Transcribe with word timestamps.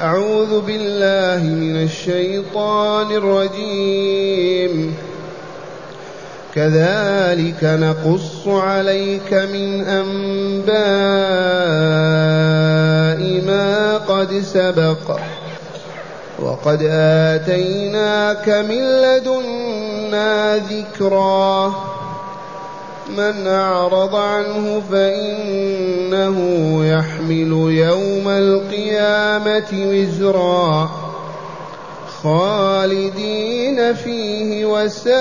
أعوذ 0.00 0.60
بالله 0.60 1.42
من 1.44 1.82
الشيطان 1.82 3.12
الرجيم. 3.12 4.94
كذلك 6.54 7.58
نقص 7.62 8.48
عليك 8.48 9.34
من 9.34 9.84
أنباء 9.84 10.78
ما 13.46 13.96
قد 13.98 14.40
سبق. 14.40 15.18
وقد 16.38 16.82
آتيناك 16.90 18.48
من 18.48 18.82
لدنا 18.82 20.56
ذكرا. 20.56 21.74
من 23.16 23.46
أعرض 23.46 24.14
عنه 24.16 24.82
فإنه 24.90 26.38
يحمل 26.86 27.52
يوم 27.72 28.28
القيامة 28.28 29.66
وزرا. 29.72 30.90
خالدين 32.22 33.94
فيه 33.94 34.64
وساء 34.64 35.18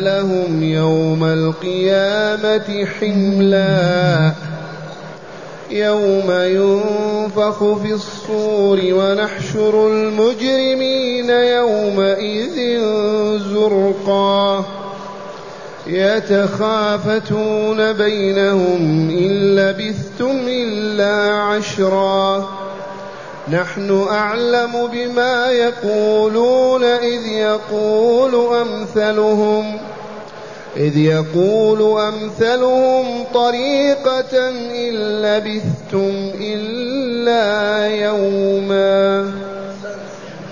لهم 0.00 0.62
يوم 0.62 1.24
القيامة 1.24 2.86
حملا. 3.00 4.32
يوم 5.70 6.30
ينفخ 6.30 7.58
في 7.58 7.92
الصور 7.92 8.78
ونحشر 8.82 9.88
المجرمين 9.88 11.30
يومئذ 11.30 12.80
زرقا. 13.38 14.64
يتخافتون 15.86 17.92
بينهم 17.92 19.10
إن 19.10 19.56
لبثتم 19.56 20.40
إلا 20.48 21.42
عشرا. 21.42 22.48
نحن 23.52 24.06
أعلم 24.10 24.88
بما 24.92 25.50
يقولون 25.50 26.84
إذ 26.84 27.26
يقول 27.26 28.56
أمثلهم. 28.56 29.78
إذ 30.76 30.96
يقول 30.96 32.00
أمثلهم 32.00 33.24
طريقة 33.34 34.48
إن 34.48 34.94
لبثتم 35.22 36.12
إلا 36.40 37.86
يوما. 37.86 39.32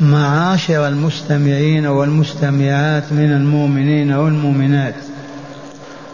معاشر 0.01 0.89
المستمعين 0.89 1.87
والمستمعات 1.87 3.13
من 3.13 3.33
المؤمنين 3.33 4.13
والمؤمنات. 4.13 4.95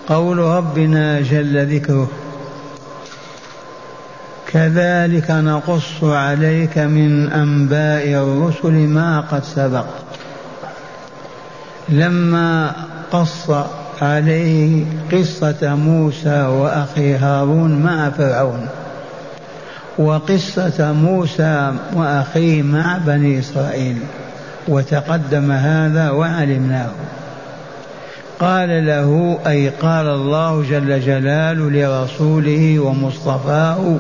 قول 0.09 0.39
ربنا 0.39 1.21
جل 1.21 1.77
ذكره 1.77 2.11
كذلك 4.53 5.31
نقص 5.31 6.05
عليك 6.05 6.79
من 6.79 7.33
أنباء 7.33 8.09
الرسل 8.09 8.73
ما 8.73 9.21
قد 9.21 9.45
سبق. 9.45 9.87
لما 11.89 12.73
قص 13.13 13.51
عليه 14.03 14.85
قصة 15.13 15.75
موسى 15.75 16.43
وأخي 16.43 17.15
هارون 17.15 17.83
مع 17.83 18.11
فرعون 18.11 18.69
وقصة 19.99 20.93
موسى 20.93 21.73
وأخيه 21.95 22.63
مع 22.63 22.99
بني 23.07 23.39
إسرائيل 23.39 23.97
وتقدم 24.69 25.53
هذا 25.53 26.11
وعلمناه. 26.11 26.91
قال 28.41 28.87
له 28.87 29.39
أي 29.47 29.69
قال 29.69 30.07
الله 30.07 30.63
جل 30.71 31.01
جلاله 31.01 31.71
لرسوله 31.71 32.79
ومصطفاه 32.79 33.97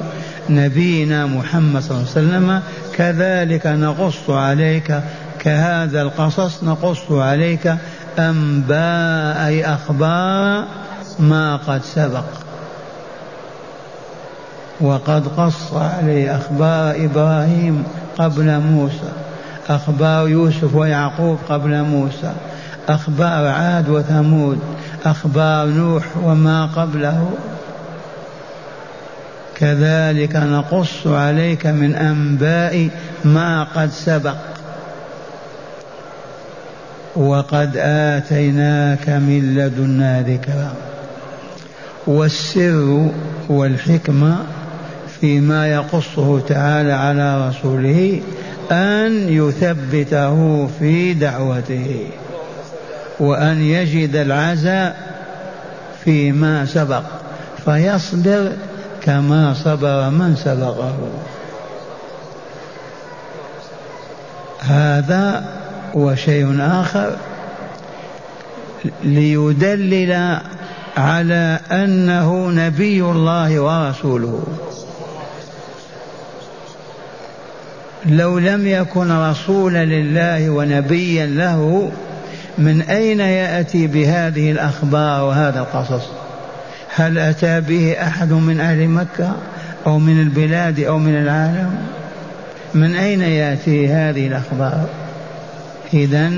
نبينا 0.50 1.26
محمد 1.26 1.82
صلى 1.82 1.96
الله 1.96 2.08
عليه 2.16 2.28
وسلم 2.28 2.62
كذلك 2.94 3.66
نقص 3.66 4.30
عليك 4.30 5.00
كهذا 5.38 6.02
القصص 6.02 6.64
نقص 6.64 7.10
عليك 7.10 7.74
أنباء 8.18 9.46
أي 9.46 9.64
أخبار 9.64 10.64
ما 11.18 11.56
قد 11.56 11.82
سبق. 11.82 12.24
وقد 14.80 15.28
قص 15.28 15.72
عليه 15.72 16.36
أخبار 16.36 17.04
إبراهيم 17.04 17.84
قبل 18.18 18.58
موسى 18.60 19.12
أخبار 19.68 20.28
يوسف 20.28 20.74
ويعقوب 20.74 21.38
قبل 21.48 21.82
موسى 21.82 22.32
أخبار 22.88 23.46
عاد 23.46 23.88
وثمود 23.88 24.58
أخبار 25.04 25.66
نوح 25.66 26.04
وما 26.22 26.66
قبله. 26.66 27.30
كذلك 29.54 30.36
نقص 30.36 31.06
عليك 31.06 31.66
من 31.66 31.94
أنباء 31.94 32.90
ما 33.24 33.64
قد 33.64 33.90
سبق. 33.90 34.53
وقد 37.16 37.76
آتيناك 37.76 39.08
من 39.08 39.54
لدنا 39.54 40.22
ذكرا. 40.22 40.72
والسر 42.06 43.10
والحكمة 43.48 44.36
فيما 45.20 45.68
يقصه 45.68 46.40
تعالى 46.40 46.92
على 46.92 47.48
رسوله 47.48 48.20
أن 48.72 49.28
يثبته 49.28 50.66
في 50.78 51.14
دعوته 51.14 52.06
وأن 53.20 53.62
يجد 53.62 54.16
العزاء 54.16 54.96
فيما 56.04 56.66
سبق 56.66 57.02
فيصبر 57.64 58.52
كما 59.02 59.54
صبر 59.54 60.10
من 60.10 60.36
سبقه. 60.36 60.96
هذا 64.60 65.44
وشيء 65.94 66.56
آخر 66.60 67.16
ليدلل 69.04 70.38
على 70.96 71.60
أنه 71.72 72.50
نبي 72.50 73.02
الله 73.02 73.60
ورسوله. 73.60 74.42
لو 78.06 78.38
لم 78.38 78.66
يكن 78.66 79.12
رسولا 79.12 79.84
لله 79.84 80.50
ونبيا 80.50 81.26
له 81.26 81.92
من 82.58 82.82
أين 82.82 83.20
يأتي 83.20 83.86
بهذه 83.86 84.50
الأخبار 84.50 85.24
وهذا 85.24 85.60
القصص؟ 85.60 86.08
هل 86.94 87.18
أتى 87.18 87.60
به 87.60 87.96
أحد 88.02 88.32
من 88.32 88.60
أهل 88.60 88.88
مكة 88.88 89.32
أو 89.86 89.98
من 89.98 90.20
البلاد 90.20 90.80
أو 90.80 90.98
من 90.98 91.14
العالم؟ 91.14 91.76
من 92.74 92.96
أين 92.96 93.20
يأتي 93.20 93.88
هذه 93.88 94.26
الأخبار؟ 94.26 95.03
إذا 95.94 96.30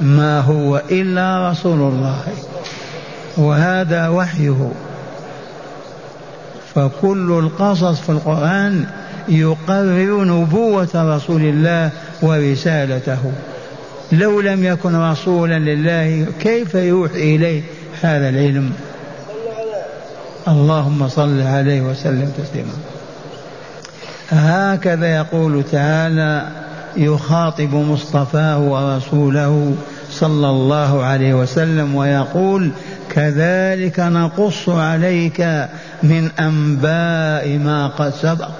ما 0.00 0.40
هو 0.40 0.82
إلا 0.90 1.50
رسول 1.50 1.80
الله 1.80 2.22
وهذا 3.36 4.08
وحيه. 4.08 4.70
فكل 6.74 7.32
القصص 7.44 8.00
في 8.00 8.08
القرآن 8.08 8.86
يقرر 9.28 10.24
نبوة 10.24 10.88
رسول 10.94 11.42
الله 11.42 11.90
ورسالته. 12.22 13.32
لو 14.12 14.40
لم 14.40 14.64
يكن 14.64 14.96
رسولا 14.96 15.58
لله 15.58 16.26
كيف 16.40 16.74
يوحي 16.74 17.36
إليه 17.36 17.62
هذا 18.02 18.28
العلم؟ 18.28 18.72
اللهم 20.48 21.08
صل 21.08 21.40
عليه 21.40 21.80
وسلم 21.80 22.32
تسليما. 22.38 22.72
هكذا 24.30 25.16
يقول 25.16 25.64
تعالى 25.72 26.48
يخاطب 26.96 27.74
مصطفاه 27.74 28.58
ورسوله 28.58 29.74
صلى 30.10 30.50
الله 30.50 31.04
عليه 31.04 31.34
وسلم 31.34 31.94
ويقول 31.94 32.70
كذلك 33.10 34.00
نقص 34.00 34.68
عليك 34.68 35.68
من 36.02 36.30
أنباء 36.40 37.58
ما 37.58 37.86
قد 37.86 38.14
سبق. 38.14 38.50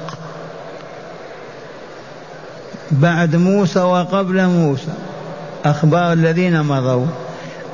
بعد 2.90 3.36
موسى 3.36 3.80
وقبل 3.80 4.46
موسى. 4.46 4.92
أخبار 5.64 6.12
الذين 6.12 6.62
مضوا. 6.62 7.06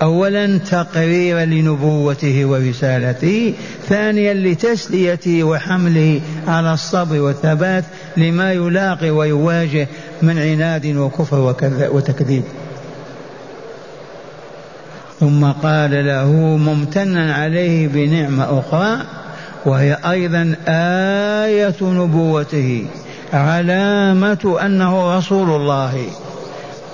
اولا 0.03 0.59
تقريرا 0.59 1.45
لنبوته 1.45 2.45
ورسالته 2.45 3.55
ثانيا 3.89 4.35
لتسليته 4.35 5.45
وحمله 5.45 6.21
على 6.49 6.73
الصبر 6.73 7.21
والثبات 7.21 7.85
لما 8.17 8.53
يلاقي 8.53 9.11
ويواجه 9.11 9.89
من 10.23 10.39
عناد 10.39 10.87
وكفر 10.87 11.55
وتكذيب. 11.93 12.43
ثم 15.21 15.45
قال 15.45 16.07
له 16.07 16.31
ممتنا 16.57 17.35
عليه 17.35 17.89
بنعمة 17.89 18.61
أخرى 18.61 18.99
وهي 19.67 19.99
أيضا 20.11 20.55
آية 20.69 21.77
نبوته 21.83 22.87
علامة 23.33 24.59
أنه 24.63 25.19
رسول 25.19 25.51
الله 25.51 26.07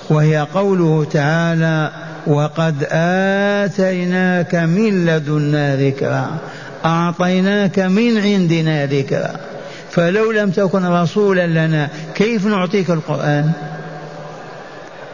وهي 0.09 0.47
قوله 0.53 1.05
تعالى 1.11 1.91
وقد 2.27 2.87
آتيناك 2.91 4.55
من 4.55 5.05
لدنا 5.05 5.75
ذكرا. 5.75 6.37
أعطيناك 6.85 7.79
من 7.79 8.17
عندنا 8.17 8.85
ذكرا. 8.85 9.31
فلو 9.91 10.31
لم 10.31 10.49
تكن 10.51 10.85
رسولا 10.85 11.47
لنا 11.47 11.89
كيف 12.15 12.45
نعطيك 12.45 12.89
القرآن؟ 12.89 13.51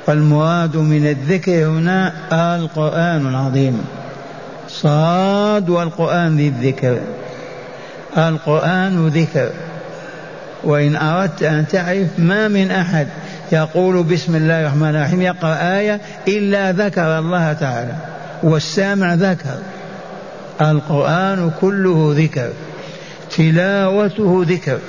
فالمراد 0.06 0.78
من 0.78 1.08
الذكر 1.08 1.66
هنا 1.66 2.14
القرآن 2.56 3.28
العظيم. 3.28 3.86
صاد 4.70 5.70
والقرآن 5.70 6.38
ذي 6.38 6.48
الذكر. 6.48 7.00
القرآن 8.18 9.08
ذكر. 9.08 9.50
وإن 10.64 10.96
أردت 10.96 11.44
أن 11.44 11.68
تعرف 11.68 12.08
ما 12.18 12.48
من 12.48 12.72
أحد 12.72 13.08
يقول 13.52 14.04
بسم 14.04 14.36
الله 14.36 14.62
الرحمن 14.62 14.96
الرحيم 14.96 15.22
يقرأ 15.22 15.78
آية 15.78 16.02
إلا 16.28 16.72
ذكر 16.72 17.20
الله 17.20 17.54
تعالى 17.54 17.94
والسامع 18.44 19.14
ذكر 19.14 19.58
القرآن 20.62 21.52
كله 21.62 22.14
ذكر 22.18 22.50
تلاوته 23.38 24.46
ذكر 24.48 24.80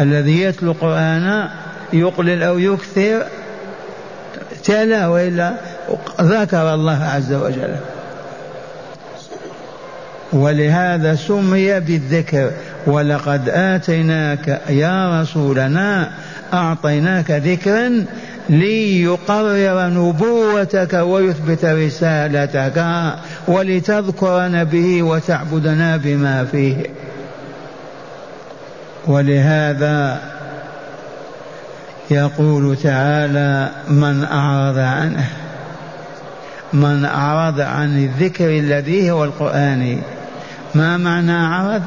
الذي 0.00 0.40
يتلو 0.40 0.70
القرآن 0.70 1.48
يقلل 1.92 2.42
أو 2.42 2.58
يكثر 2.58 3.22
تلا 4.64 5.06
وإلا 5.06 5.52
ذكر 6.20 6.74
الله 6.74 7.04
عز 7.04 7.32
وجل. 7.32 7.76
ولهذا 10.32 11.14
سمي 11.14 11.80
بالذكر 11.80 12.50
ولقد 12.86 13.48
آتيناك 13.48 14.60
يا 14.68 15.20
رسولنا 15.22 16.10
أعطيناك 16.52 17.30
ذكرا 17.30 18.04
ليقرر 18.48 19.88
نبوتك 19.88 20.92
ويثبت 20.94 21.64
رسالتك 21.64 22.84
ولتذكرنا 23.48 24.64
به 24.64 25.02
وتعبدنا 25.02 25.96
بما 25.96 26.44
فيه. 26.44 26.76
ولهذا 29.06 30.20
يقول 32.10 32.76
تعالى 32.76 33.70
من 33.88 34.24
أعرض 34.24 34.78
عنه 34.78 35.24
من 36.72 37.04
أعرض 37.04 37.60
عن 37.60 37.98
الذكر 38.04 38.48
الذي 38.58 39.10
هو 39.10 39.24
القرآن 39.24 40.02
ما 40.74 40.96
معنى 40.96 41.32
عرض 41.32 41.82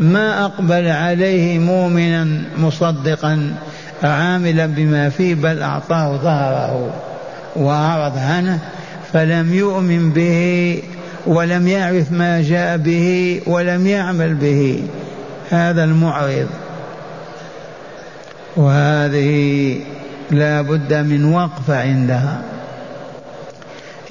ما 0.00 0.44
أقبل 0.44 0.88
عليه 0.88 1.58
مؤمنا 1.58 2.42
مصدقا 2.58 3.54
عاملا 4.02 4.66
بما 4.66 5.08
فيه 5.08 5.34
بل 5.34 5.62
أعطاه 5.62 6.16
ظهره 6.16 6.90
وأعرض 7.56 8.18
عنه 8.18 8.58
فلم 9.12 9.54
يؤمن 9.54 10.10
به 10.10 10.82
ولم 11.26 11.68
يعرف 11.68 12.12
ما 12.12 12.42
جاء 12.42 12.76
به 12.76 13.40
ولم 13.46 13.86
يعمل 13.86 14.34
به. 14.34 14.82
هذا 15.50 15.84
المعرض. 15.84 16.48
وهذه 18.56 19.76
لا 20.30 20.62
بد 20.62 20.94
من 20.94 21.34
وقفة 21.34 21.80
عندها. 21.80 22.42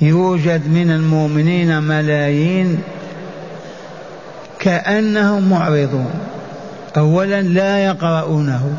يوجد 0.02 0.68
من 0.68 0.92
المؤمنين 0.92 1.84
ملايين 1.84 2.80
كأنهم 4.60 5.50
معرضون. 5.50 6.14
أولا 6.98 7.42
لا 7.42 7.86
يقرؤونه 7.86 8.78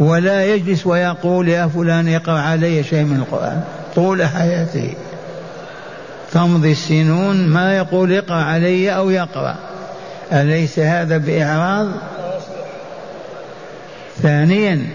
ولا 0.00 0.44
يجلس 0.44 0.86
ويقول 0.86 1.48
يا 1.48 1.66
فلان 1.66 2.14
اقرأ 2.14 2.38
علي 2.40 2.82
شيء 2.84 3.04
من 3.04 3.16
القرآن 3.16 3.60
طول 3.94 4.26
حياته 4.26 4.94
تمضي 6.32 6.72
السنون 6.72 7.48
ما 7.48 7.76
يقول 7.76 8.12
اقرأ 8.12 8.42
علي 8.42 8.96
أو 8.96 9.10
يقرأ. 9.10 9.56
أليس 10.32 10.78
هذا 10.78 11.18
بإعراض؟ 11.18 11.88
ثانيا 14.22 14.86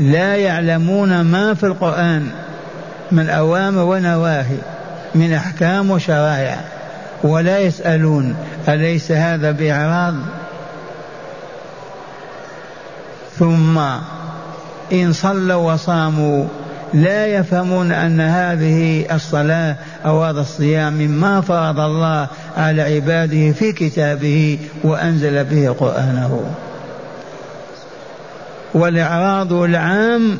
لا 0.00 0.36
يعلمون 0.36 1.20
ما 1.20 1.54
في 1.54 1.66
القرآن 1.66 2.30
من 3.12 3.30
أوامر 3.30 3.82
ونواهي 3.82 4.56
من 5.14 5.32
أحكام 5.32 5.90
وشرائع. 5.90 6.60
ولا 7.22 7.58
يسألون 7.58 8.36
أليس 8.68 9.12
هذا 9.12 9.50
بإعراض؟ 9.50 10.14
ثم 13.38 13.78
إن 14.92 15.12
صلوا 15.12 15.72
وصاموا 15.72 16.44
لا 16.94 17.26
يفهمون 17.26 17.92
أن 17.92 18.20
هذه 18.20 19.04
الصلاة 19.14 19.76
أو 20.06 20.24
هذا 20.24 20.40
الصيام 20.40 20.92
مما 20.92 21.40
فرض 21.40 21.80
الله 21.80 22.28
على 22.56 22.82
عباده 22.82 23.52
في 23.52 23.72
كتابه 23.72 24.58
وأنزل 24.84 25.44
به 25.44 25.68
قرآنه. 25.80 26.44
والإعراض 28.74 29.52
العام 29.52 30.38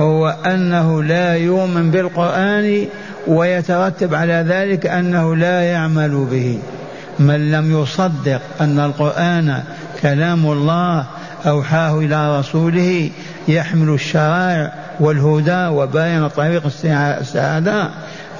هو 0.00 0.36
أنه 0.46 1.02
لا 1.02 1.36
يؤمن 1.36 1.90
بالقرآن 1.90 2.86
ويترتب 3.26 4.14
على 4.14 4.44
ذلك 4.48 4.86
أنه 4.86 5.36
لا 5.36 5.62
يعمل 5.62 6.26
به. 6.30 6.58
من 7.18 7.50
لم 7.50 7.82
يصدق 7.82 8.40
أن 8.60 8.80
القرآن 8.80 9.62
كلام 10.02 10.46
الله 10.46 11.06
أوحاه 11.46 11.98
إلى 11.98 12.38
رسوله 12.38 13.10
يحمل 13.48 13.94
الشرائع 13.94 14.72
والهدى 15.00 15.66
وباين 15.66 16.28
طريق 16.28 16.62
السعادة. 17.20 17.88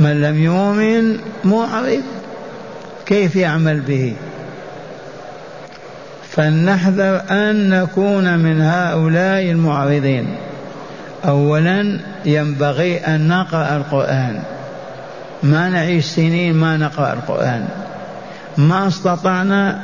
من 0.00 0.20
لم 0.22 0.42
يؤمن 0.42 1.18
معرض 1.44 2.02
كيف 3.06 3.36
يعمل 3.36 3.80
به؟ 3.80 4.14
فلنحذر 6.30 7.22
أن 7.30 7.70
نكون 7.70 8.38
من 8.38 8.60
هؤلاء 8.60 9.42
المعرضين. 9.42 10.36
أولا 11.24 12.00
ينبغي 12.24 12.98
أن 12.98 13.28
نقرأ 13.28 13.76
القرآن. 13.76 14.42
ما 15.42 15.68
نعيش 15.68 16.04
سنين 16.04 16.54
ما 16.54 16.76
نقرأ 16.76 17.12
القرآن. 17.12 17.68
ما 18.58 18.88
استطعنا 18.88 19.82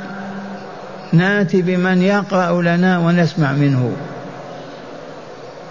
ناتي 1.13 1.61
بمن 1.61 2.01
يقرأ 2.01 2.61
لنا 2.61 2.97
ونسمع 2.97 3.51
منه. 3.51 3.91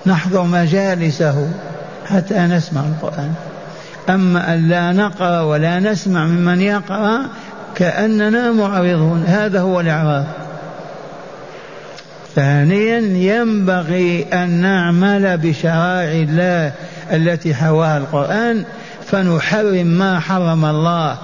نحضر 0.06 0.42
مجالسه 0.42 1.50
حتى 2.06 2.38
نسمع 2.38 2.80
القرآن. 2.80 3.34
أما 4.10 4.54
أن 4.54 4.68
لا 4.68 4.92
نقرأ 4.92 5.40
ولا 5.40 5.80
نسمع 5.80 6.24
ممن 6.24 6.60
يقرأ 6.60 7.26
كأننا 7.74 8.52
معرضون. 8.52 9.24
هذا 9.26 9.60
هو 9.60 9.80
الإعراض. 9.80 10.24
ثانيا 12.34 12.98
ينبغي 12.98 14.26
أن 14.32 14.50
نعمل 14.50 15.38
بشرائع 15.38 16.12
الله 16.12 16.72
التي 17.12 17.54
حواها 17.54 17.98
القرآن 17.98 18.64
فنحرم 19.10 19.86
ما 19.86 20.20
حرم 20.20 20.64
الله 20.64 21.18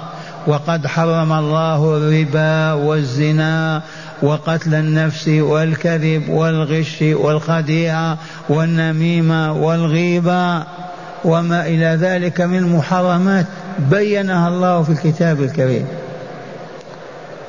وقد 0.46 0.86
حرم 0.86 1.32
الله 1.32 1.96
الربا 1.96 2.72
والزنا 2.72 3.82
وقتل 4.22 4.74
النفس 4.74 5.28
والكذب 5.28 6.28
والغش 6.28 6.96
والخديعة 7.02 8.18
والنميمة 8.48 9.52
والغيبة 9.52 10.62
وما 11.24 11.66
إلى 11.66 11.98
ذلك 12.00 12.40
من 12.40 12.58
المحرمات 12.58 13.46
بينها 13.78 14.48
الله 14.48 14.82
في 14.82 14.90
الكتاب 14.90 15.42
الكريم. 15.42 15.86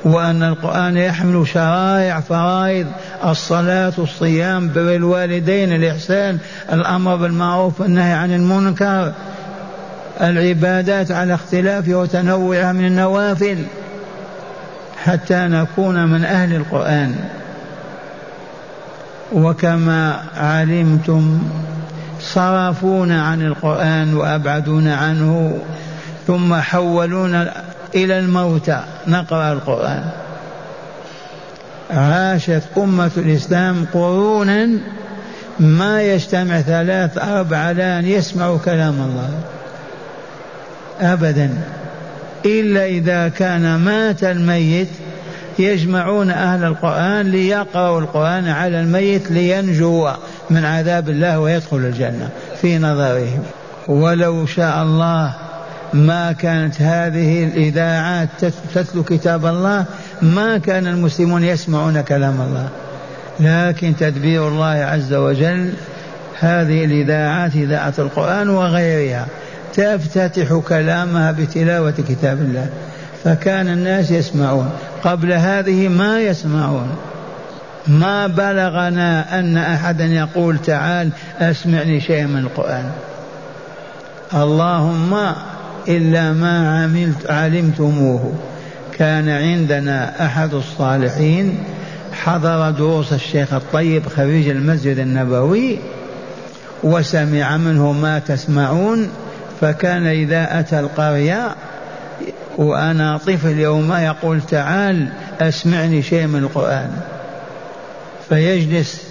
وأن 0.04 0.42
القرآن 0.42 0.96
يحمل 0.96 1.48
شرائع 1.48 2.20
فرائض 2.20 2.86
الصلاة 3.24 3.92
الصيام 3.98 4.68
بر 4.68 4.94
الوالدين 4.94 5.72
الإحسان 5.72 6.38
الأمر 6.72 7.16
بالمعروف 7.16 7.80
والنهي 7.80 8.12
عن 8.12 8.34
المنكر. 8.34 9.12
العبادات 10.20 11.10
على 11.10 11.34
اختلاف 11.34 11.88
وتنوعها 11.88 12.72
من 12.72 12.86
النوافل 12.86 13.58
حتى 15.04 15.34
نكون 15.34 16.06
من 16.08 16.24
أهل 16.24 16.54
القرآن. 16.54 17.14
وكما 19.32 20.20
علمتم 20.36 21.42
صرفونا 22.20 23.22
عن 23.22 23.42
القرآن 23.42 24.14
وأبعدونا 24.14 24.96
عنه 24.96 25.58
ثم 26.26 26.54
حولونا 26.54 27.52
إلى 27.94 28.18
الموتى 28.18 28.80
نقرأ 29.06 29.52
القرآن. 29.52 30.04
عاشت 31.90 32.62
أمة 32.78 33.10
الإسلام 33.16 33.86
قرونا 33.94 34.68
ما 35.60 36.02
يجتمع 36.02 36.60
ثلاث 36.60 37.18
أربع 37.18 37.70
لأن 37.70 38.04
يسمعوا 38.04 38.58
كلام 38.58 38.94
الله. 38.94 39.30
أبدا. 41.00 41.50
إلا 42.46 42.86
إذا 42.86 43.28
كان 43.28 43.76
مات 43.76 44.24
الميت 44.24 44.88
يجمعون 45.58 46.30
أهل 46.30 46.64
القرآن 46.64 47.26
ليقرأوا 47.26 48.00
القرآن 48.00 48.48
على 48.48 48.80
الميت 48.80 49.30
لينجو 49.30 50.08
من 50.50 50.64
عذاب 50.64 51.08
الله 51.08 51.40
ويدخل 51.40 51.76
الجنة 51.76 52.28
في 52.60 52.78
نظرهم. 52.78 53.42
ولو 53.88 54.46
شاء 54.46 54.82
الله 54.82 55.34
ما 55.92 56.32
كانت 56.32 56.82
هذه 56.82 57.44
الإذاعات 57.44 58.28
تتلو 58.74 59.02
كتاب 59.02 59.46
الله 59.46 59.84
ما 60.22 60.58
كان 60.58 60.86
المسلمون 60.86 61.44
يسمعون 61.44 62.00
كلام 62.00 62.40
الله. 62.40 62.68
لكن 63.40 63.96
تدبير 63.96 64.48
الله 64.48 64.66
عز 64.66 65.14
وجل 65.14 65.72
هذه 66.40 66.84
الإذاعات 66.84 67.54
إذاعة 67.54 67.94
القرآن 67.98 68.48
وغيرها. 68.48 69.26
تفتتح 69.76 70.60
كلامها 70.68 71.32
بتلاوة 71.32 71.94
كتاب 72.08 72.38
الله. 72.40 72.68
فكان 73.24 73.68
الناس 73.68 74.10
يسمعون. 74.10 74.70
قبل 75.04 75.32
هذه 75.32 75.88
ما 75.88 76.20
يسمعون. 76.20 76.88
ما 77.86 78.26
بلغنا 78.26 79.38
أن 79.38 79.56
أحدا 79.56 80.04
يقول 80.04 80.58
تعال 80.58 81.10
أسمعني 81.40 82.00
شيئا 82.00 82.26
من 82.26 82.38
القرآن. 82.38 82.90
اللهم 84.34 85.32
إلا 85.88 86.32
ما 86.32 86.82
عملت 86.82 87.30
علمتموه. 87.30 88.32
كان 88.98 89.28
عندنا 89.28 90.26
أحد 90.26 90.54
الصالحين 90.54 91.58
حضر 92.12 92.70
دروس 92.70 93.12
الشيخ 93.12 93.54
الطيب 93.54 94.06
خريج 94.06 94.48
المسجد 94.48 94.98
النبوي 94.98 95.78
وسمع 96.82 97.56
منه 97.56 97.92
ما 97.92 98.18
تسمعون. 98.18 99.08
فكان 99.60 100.06
إذا 100.06 100.60
أتى 100.60 100.80
القرية 100.80 101.54
وأنا 102.58 103.16
طفل 103.16 103.58
يوم 103.58 103.92
يقول 103.92 104.40
تعال 104.40 105.08
أسمعني 105.40 106.02
شيء 106.02 106.26
من 106.26 106.38
القرآن. 106.38 106.90
فيجلس 108.28 109.02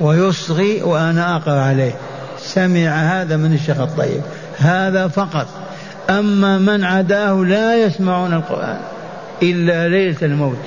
ويصغي 0.00 0.82
وأنا 0.82 1.36
أقرأ 1.36 1.60
عليه. 1.60 1.92
سمع 2.38 2.88
هذا 2.88 3.36
من 3.36 3.54
الشيخ 3.54 3.80
الطيب. 3.80 4.22
هذا 4.58 5.08
فقط. 5.08 5.46
أما 6.10 6.58
من 6.58 6.84
عداه 6.84 7.32
لا 7.32 7.84
يسمعون 7.84 8.32
القرآن 8.32 8.80
إلا 9.42 9.88
ليلة 9.88 10.16
الموت. 10.22 10.58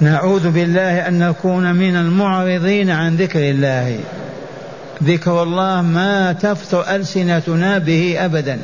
نعوذ 0.00 0.50
بالله 0.50 1.08
أن 1.08 1.18
نكون 1.18 1.74
من 1.74 1.96
المعرضين 1.96 2.90
عن 2.90 3.16
ذكر 3.16 3.38
الله. 3.38 3.98
ذكر 5.02 5.42
الله 5.42 5.82
ما 5.82 6.32
تفتر 6.32 6.94
ألسنتنا 6.96 7.78
به 7.78 8.16
أبدا. 8.18 8.58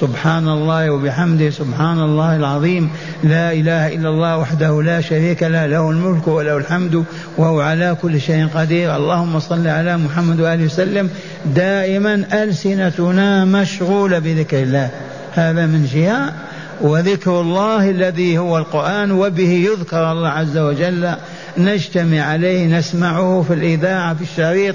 سبحان 0.00 0.48
الله 0.48 0.90
وبحمده 0.90 1.50
سبحان 1.50 1.98
الله 1.98 2.36
العظيم. 2.36 2.90
لا 3.24 3.52
إله 3.52 3.94
إلا 3.94 4.08
الله 4.08 4.38
وحده 4.38 4.82
لا 4.82 5.00
شريك 5.00 5.42
له 5.42 5.66
له 5.66 5.90
الملك 5.90 6.28
وله 6.28 6.56
الحمد 6.56 7.04
وهو 7.36 7.60
على 7.60 7.96
كل 8.02 8.20
شيء 8.20 8.48
قدير. 8.54 8.96
اللهم 8.96 9.40
صل 9.40 9.66
على 9.66 9.96
محمد 9.96 10.40
وآله 10.40 10.64
وسلم. 10.64 11.10
دائما 11.46 12.24
ألسنتنا 12.32 13.44
مشغولة 13.44 14.18
بذكر 14.18 14.62
الله. 14.62 14.90
هذا 15.34 15.66
من 15.66 15.88
جهة. 15.94 16.32
وذكر 16.80 17.40
الله 17.40 17.90
الذي 17.90 18.38
هو 18.38 18.58
القرآن 18.58 19.10
وبه 19.10 19.68
يذكر 19.72 20.12
الله 20.12 20.28
عز 20.28 20.58
وجل. 20.58 21.14
نجتمع 21.58 22.20
عليه 22.20 22.78
نسمعه 22.78 23.44
في 23.48 23.54
الإذاعة 23.54 24.14
في 24.14 24.22
الشريط. 24.22 24.74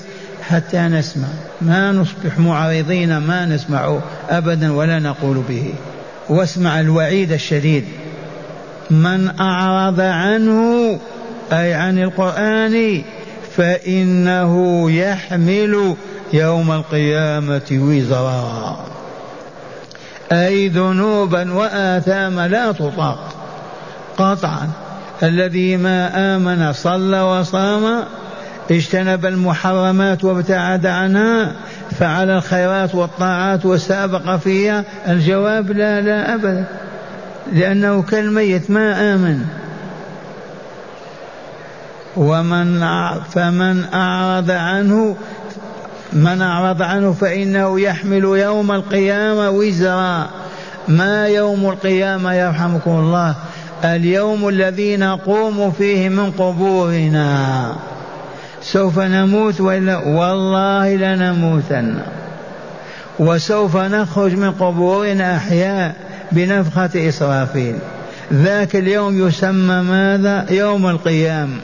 حتى 0.49 0.79
نسمع. 0.79 1.27
ما 1.61 1.91
نصبح 1.91 2.39
معرضين 2.39 3.17
ما 3.17 3.45
نسمعه 3.45 4.01
ابدا 4.29 4.73
ولا 4.73 4.99
نقول 4.99 5.43
به. 5.49 5.73
واسمع 6.29 6.79
الوعيد 6.79 7.31
الشديد. 7.31 7.85
من 8.89 9.39
أعرض 9.39 9.99
عنه 9.99 10.99
أي 11.53 11.73
عن 11.73 11.99
القرآن 11.99 13.01
فإنه 13.57 14.91
يحمل 14.91 15.95
يوم 16.33 16.71
القيامة 16.71 17.71
وزرا. 17.71 18.79
أي 20.31 20.67
ذنوبا 20.67 21.53
واثاما 21.53 22.47
لا 22.47 22.71
تطاق. 22.71 23.33
قطعا. 24.17 24.69
الذي 25.23 25.77
ما 25.77 26.35
آمن 26.35 26.73
صلى 26.73 27.21
وصام 27.21 28.03
اجتنب 28.71 29.25
المحرمات 29.25 30.23
وابتعد 30.23 30.85
عنها 30.85 31.51
فعل 31.91 32.29
الخيرات 32.29 32.95
والطاعات 32.95 33.65
وسابق 33.65 34.35
فيها 34.35 34.83
الجواب 35.07 35.71
لا 35.71 36.01
لا 36.01 36.35
أبدا 36.35 36.65
لأنه 37.51 38.01
كالميت 38.01 38.71
ما 38.71 39.13
آمن. 39.13 39.45
ومن 42.17 42.79
فمن 43.29 43.83
أعرض 43.93 44.51
عنه 44.51 45.15
من 46.13 46.41
أعرض 46.41 46.81
عنه 46.81 47.13
فإنه 47.13 47.79
يحمل 47.79 48.23
يوم 48.23 48.71
القيامة 48.71 49.49
وزرا. 49.49 50.29
ما 50.87 51.27
يوم 51.27 51.69
القيامة 51.69 52.33
يرحمكم 52.33 52.91
الله؟ 52.91 53.35
اليوم 53.83 54.49
الذي 54.49 54.97
نقوم 54.97 55.71
فيه 55.71 56.09
من 56.09 56.31
قبورنا. 56.31 57.75
سوف 58.63 58.99
نموت 58.99 59.61
ولا 59.61 59.97
والله 59.97 60.95
لنموتن. 60.95 61.95
وسوف 63.19 63.77
نخرج 63.77 64.33
من 64.33 64.51
قبورنا 64.51 65.37
أحياء 65.37 65.95
بنفخة 66.31 67.09
إسرافيل. 67.09 67.75
ذاك 68.33 68.75
اليوم 68.75 69.27
يسمى 69.27 69.81
ماذا؟ 69.81 70.45
يوم 70.49 70.87
القيامة 70.87 71.57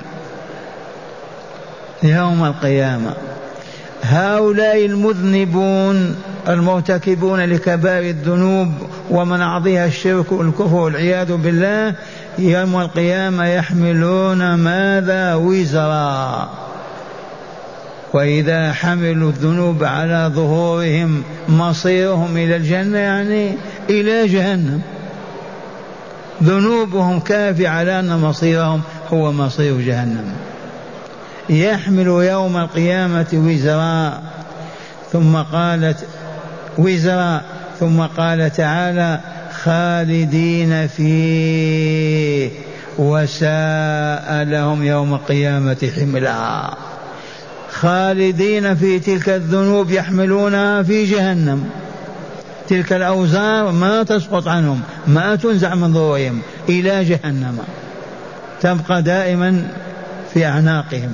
يوم 2.04 2.46
القيامة. 2.46 3.14
هؤلاء 4.04 4.86
المذنبون 4.86 6.16
المرتكبون 6.48 7.40
لكبائر 7.40 8.10
الذنوب 8.10 8.72
ومن 9.10 9.42
أعضيها 9.42 9.86
الشرك 9.86 10.32
والكفر 10.32 10.76
والعياذ 10.76 11.34
بالله 11.34 11.96
يوم 12.40 12.82
القيامة 12.82 13.46
يحملون 13.46 14.54
ماذا؟ 14.54 15.36
وزرا. 15.36 16.50
وإذا 18.14 18.74
حملوا 18.74 19.30
الذنوب 19.30 19.84
على 19.84 20.32
ظهورهم 20.36 21.24
مصيرهم 21.50 22.38
إلى 22.38 22.56
الجنة 22.56 22.98
يعني 22.98 23.56
إلى 23.90 24.28
جهنم. 24.28 24.82
ذنوبهم 26.44 27.20
كافي 27.20 27.68
على 27.68 28.00
أن 28.00 28.20
مصيرهم 28.20 28.82
هو 29.14 29.32
مصير 29.32 29.82
جهنم. 29.82 30.34
يحمل 31.50 32.08
يوم 32.08 32.58
القيامة 32.58 33.28
وزرا 33.34 34.22
ثم 35.12 35.36
قالت 35.38 35.98
وزرا 36.78 37.42
ثم 37.80 38.02
قال 38.02 38.52
تعالى 38.52 39.20
خالدين 39.64 40.88
فيه 40.88 42.50
وساء 42.98 44.44
لهم 44.44 44.84
يوم 44.84 45.14
القيامة 45.14 45.92
حملا. 45.96 46.89
خالدين 47.72 48.76
في 48.76 49.00
تلك 49.00 49.30
الذنوب 49.30 49.92
يحملونها 49.92 50.84
في 50.84 51.06
جهنم. 51.06 51.70
تلك 52.68 52.94
الأوزار 52.94 53.72
ما 53.72 54.04
تسقط 54.04 54.48
عنهم 54.48 54.82
ما 55.08 55.36
تنزع 55.36 55.76
من 55.76 55.94
ظهورهم 55.94 56.42
إلى 56.70 57.04
جهنم. 57.04 57.60
تبقى 58.62 59.02
دائما 59.02 59.64
في 60.34 60.46
أعناقهم. 60.46 61.14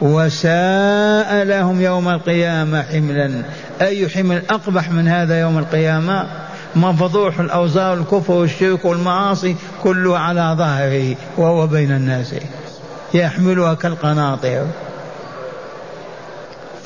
وساء 0.00 1.44
لهم 1.44 1.80
يوم 1.80 2.08
القيامة 2.08 2.82
حملا. 2.82 3.42
أي 3.80 4.08
حمل 4.08 4.42
أقبح 4.50 4.90
من 4.90 5.08
هذا 5.08 5.40
يوم 5.40 5.58
القيامة؟ 5.58 6.26
مفضوح 6.76 7.40
الأوزار 7.40 7.94
الكفر 7.94 8.32
والشرك 8.32 8.84
والمعاصي 8.84 9.56
كله 9.82 10.18
على 10.18 10.54
ظهره 10.58 11.16
وهو 11.36 11.66
بين 11.66 11.92
الناس. 11.92 12.34
يحملها 13.14 13.74
كالقناطر. 13.74 14.66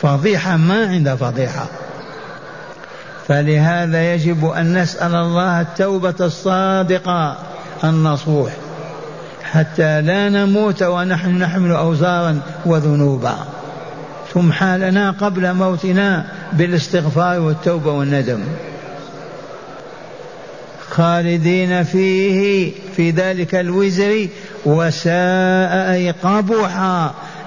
فضيحة 0.03 0.57
ما 0.57 0.87
عند 0.87 1.15
فضيحة. 1.15 1.67
فلهذا 3.29 4.15
يجب 4.15 4.45
أن 4.45 4.79
نسأل 4.79 5.15
الله 5.15 5.61
التوبة 5.61 6.15
الصادقة 6.21 7.37
النصوح 7.85 8.53
حتى 9.43 10.01
لا 10.01 10.29
نموت 10.29 10.83
ونحن 10.83 11.39
نحمل 11.39 11.71
أوزارا 11.71 12.41
وذنوبا. 12.67 13.37
ثم 14.35 14.53
حالنا 14.53 15.11
قبل 15.11 15.55
موتنا 15.55 16.27
بالاستغفار 16.53 17.41
والتوبة 17.41 17.93
والندم. 17.93 18.41
خالدين 20.91 21.85
فيه 21.85 22.73
في 22.97 23.11
ذلك 23.11 23.55
الوزر 23.55 24.29
وساء 24.67 25.93
أي 25.93 26.11
قبح 26.11 26.81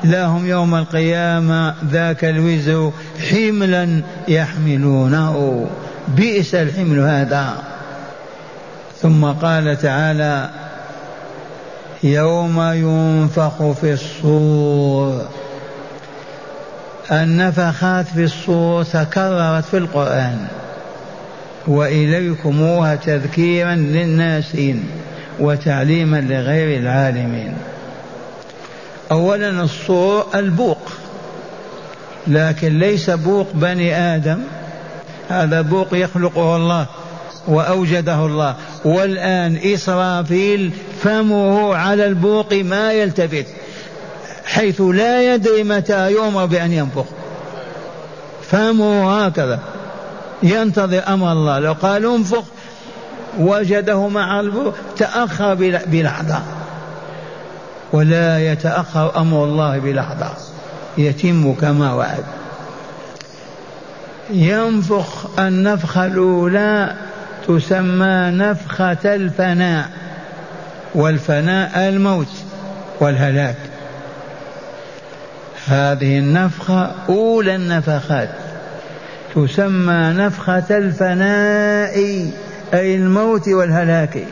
لهم 0.04 0.48
يوم 0.48 0.76
القيامة 0.76 1.76
ذاك 1.92 2.26
الوزر 2.26 2.92
حملا 3.32 4.02
يحملونه. 4.28 5.68
بئس 6.08 6.56
الحمل 6.56 7.00
هذا. 7.00 7.54
ثم 9.02 9.26
قال 9.26 9.78
تعالى 9.82 10.50
يوم 12.04 12.62
ينفخ 12.62 13.72
في 13.72 13.94
الصور. 13.94 15.28
النفخات 17.12 18.06
في 18.08 18.24
الصور 18.24 18.84
تكررت 18.84 19.66
في 19.66 19.78
القرآن. 19.78 20.48
وإليكموها 21.68 22.96
تذكيرا 22.96 23.76
للناسين 23.76 24.84
وتعليما 25.40 26.22
لغير 26.22 26.80
العالمين. 26.80 27.54
أولا 29.12 29.50
الصور 29.64 30.26
البوق. 30.36 30.92
لكن 32.28 32.80
ليس 32.80 33.10
بوق 33.10 33.48
بني 33.54 33.96
آدم. 33.96 34.40
هذا 35.30 35.62
بوق 35.62 35.88
يخلقه 35.92 36.56
الله 36.56 36.86
وأوجده 37.48 38.26
الله. 38.26 38.56
والآن 38.86 39.60
إسرافيل 39.64 40.72
فمه 41.04 41.76
على 41.76 42.06
البوق 42.06 42.54
ما 42.54 42.94
يلتفت 42.94 43.46
حيث 44.46 44.82
لا 44.82 45.34
يدري 45.34 45.64
متى 45.64 46.12
يؤمر 46.12 46.46
بأن 46.46 46.72
ينفخ. 46.72 47.06
فمه 48.42 49.26
هكذا. 49.26 49.60
ينتظر 50.44 51.04
أمر 51.08 51.32
الله. 51.32 51.60
لو 51.60 51.74
قال 51.74 52.06
انفخ 52.06 52.44
وجده 53.40 54.08
مع 54.08 54.40
البوق 54.40 54.74
تأخر 54.98 55.54
بلحظة. 55.86 56.42
ولا 57.94 58.52
يتأخر 58.52 59.22
أمر 59.22 59.44
الله 59.44 59.80
بلحظة 59.80 60.34
يتم 60.98 61.54
كما 61.54 61.94
وعد. 61.94 62.24
ينفخ 64.30 65.40
النفخة 65.40 66.06
الأولى 66.06 66.96
تسمى 67.48 68.32
نفخة 68.32 69.16
الفناء 69.16 69.90
والفناء 70.96 71.90
الموت 71.90 72.32
والهلاك. 73.00 73.58
هذه 75.68 76.20
النفخة 76.20 76.92
أولى 77.10 77.56
النفخات. 77.56 78.30
تسمى 79.36 80.14
نفخة 80.18 80.78
الفناء 80.78 81.98
أي 82.74 82.96
الموت 82.96 83.48
والهلاك. 83.48 84.24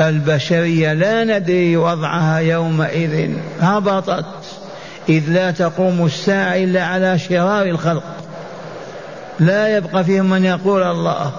البشرية 0.00 0.92
لا 0.92 1.24
ندري 1.24 1.76
وضعها 1.76 2.38
يومئذ. 2.38 3.30
هبطت 3.60 4.24
إذ 5.08 5.22
لا 5.28 5.50
تقوم 5.50 6.06
الساعة 6.06 6.54
إلا 6.54 6.84
على 6.84 7.18
شرار 7.18 7.66
الخلق. 7.66 8.04
لا 9.40 9.76
يبقى 9.76 10.04
فيهم 10.04 10.30
من 10.30 10.44
يقول 10.44 10.82
الله. 10.82 11.32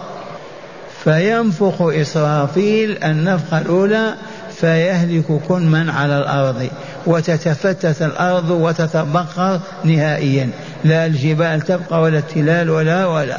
فينفخ 1.04 1.82
إسرافيل 1.82 3.04
النفخة 3.04 3.58
الأولى 3.62 4.14
فيهلك 4.56 5.42
كل 5.48 5.62
من 5.62 5.90
على 5.90 6.18
الأرض. 6.18 6.70
وتتفتت 7.06 8.02
الأرض 8.02 8.50
وتتبخر 8.50 9.60
نهائيا. 9.84 10.50
لا 10.84 11.06
الجبال 11.06 11.62
تبقى 11.62 12.02
ولا 12.02 12.18
التلال 12.18 12.70
ولا 12.70 13.06
ولا. 13.06 13.38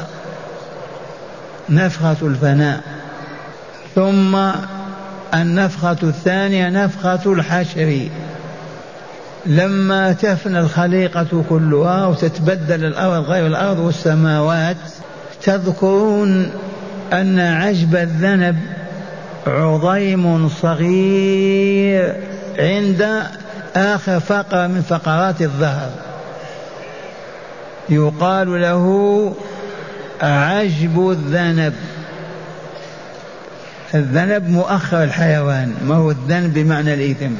نفخة 1.69 2.17
الفناء. 2.21 2.81
ثم 3.95 4.35
النفخة 5.33 5.97
الثانية 6.03 6.69
نفخة 6.69 7.33
الحشر. 7.33 8.09
لما 9.45 10.13
تفنى 10.13 10.59
الخليقة 10.59 11.43
كلها 11.49 12.07
وتتبدل 12.07 12.85
الأرض 12.85 13.25
غير 13.25 13.47
الأرض 13.47 13.79
والسماوات 13.79 14.77
تذكرون 15.43 16.51
أن 17.13 17.39
عجب 17.39 17.95
الذنب 17.95 18.59
عظيم 19.47 20.49
صغير 20.49 22.15
عند 22.59 23.23
آخر 23.75 24.19
فقرة 24.19 24.67
من 24.67 24.81
فقرات 24.81 25.41
الظهر 25.41 25.89
يقال 27.89 28.61
له 28.61 29.33
عجب 30.21 31.09
الذنب. 31.09 31.73
الذنب 33.95 34.49
مؤخر 34.49 35.03
الحيوان 35.03 35.73
ما 35.85 35.95
هو 35.95 36.11
الذنب 36.11 36.53
بمعنى 36.53 36.93
الإثم 36.93 37.31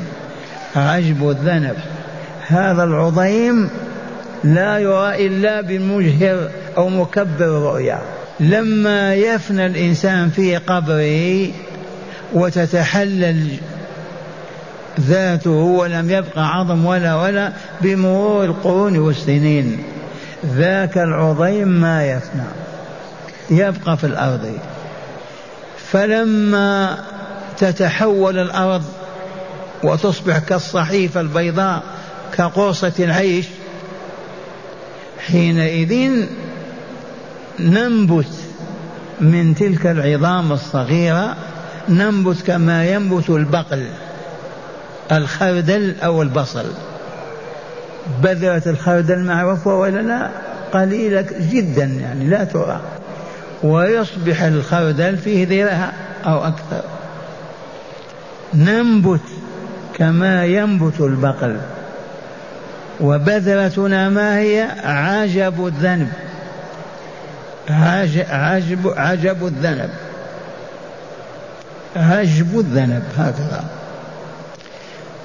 عجب 0.75 1.29
الذنب. 1.29 1.75
هذا 2.48 2.84
العظيم 2.84 3.70
لا 4.44 4.77
يرى 4.77 5.27
إلا 5.27 5.62
بمجهر 5.62 6.50
أو 6.77 6.90
مكبر 6.90 7.46
الرؤيا 7.46 8.00
لما 8.40 9.16
يفنى 9.16 9.66
الإنسان 9.66 10.29
في 10.29 10.57
قبره 10.57 11.48
وتتحلل 12.33 13.48
ذاته 15.00 15.51
ولم 15.51 16.09
يبقى 16.09 16.48
عظم 16.48 16.85
ولا 16.85 17.16
ولا 17.16 17.51
بمرور 17.81 18.46
القرون 18.46 18.98
والسنين 18.98 19.83
ذاك 20.46 20.98
العظيم 20.98 21.68
ما 21.68 22.05
يفنى. 22.05 22.44
يبقى 23.50 23.98
في 23.98 24.03
الأرض. 24.03 24.57
فلما 25.91 26.97
تتحول 27.57 28.39
الأرض 28.39 28.83
وتصبح 29.83 30.37
كالصحيفة 30.37 31.21
البيضاء 31.21 31.83
كقرصة 32.37 32.93
العيش 32.99 33.45
حينئذ 35.19 36.25
ننبت 37.59 38.33
من 39.21 39.55
تلك 39.55 39.87
العظام 39.87 40.51
الصغيرة 40.51 41.35
ننبت 41.89 42.41
كما 42.47 42.85
ينبت 42.85 43.29
البقل 43.29 43.87
الخردل 45.11 45.95
أو 46.03 46.21
البصل. 46.21 46.65
بذرة 48.23 48.63
الخردل 48.65 49.19
معروفة 49.19 49.75
ولا 49.75 50.01
لا؟ 50.01 50.29
قليلة 50.73 51.25
جدا 51.51 51.83
يعني 51.83 52.25
لا 52.25 52.43
ترى. 52.43 52.81
ويصبح 53.63 54.41
الخردل 54.41 55.17
فيه 55.17 55.48
ذراع 55.48 55.91
أو 56.25 56.48
أكثر. 56.48 56.81
ننبت 58.53 59.22
كما 59.93 60.45
ينبت 60.45 61.00
البقل. 61.00 61.57
وبذرتنا 63.00 64.09
ما 64.09 64.37
هي؟ 64.37 64.67
عجب 64.83 65.65
الذنب. 65.67 66.11
عجب 67.69 68.93
عجب 68.98 69.48
الذنب. 69.48 69.89
عجب 71.95 72.59
الذنب 72.59 73.03
هكذا. 73.17 73.63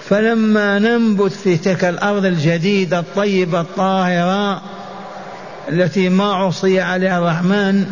فلما 0.09 0.79
ننبت 0.79 1.33
في 1.33 1.57
تلك 1.57 1.85
الأرض 1.85 2.25
الجديدة 2.25 2.99
الطيبة 2.99 3.61
الطاهرة 3.61 4.63
التي 5.69 6.09
ما 6.09 6.33
عصي 6.33 6.81
عليها 6.81 7.19
الرحمن 7.19 7.87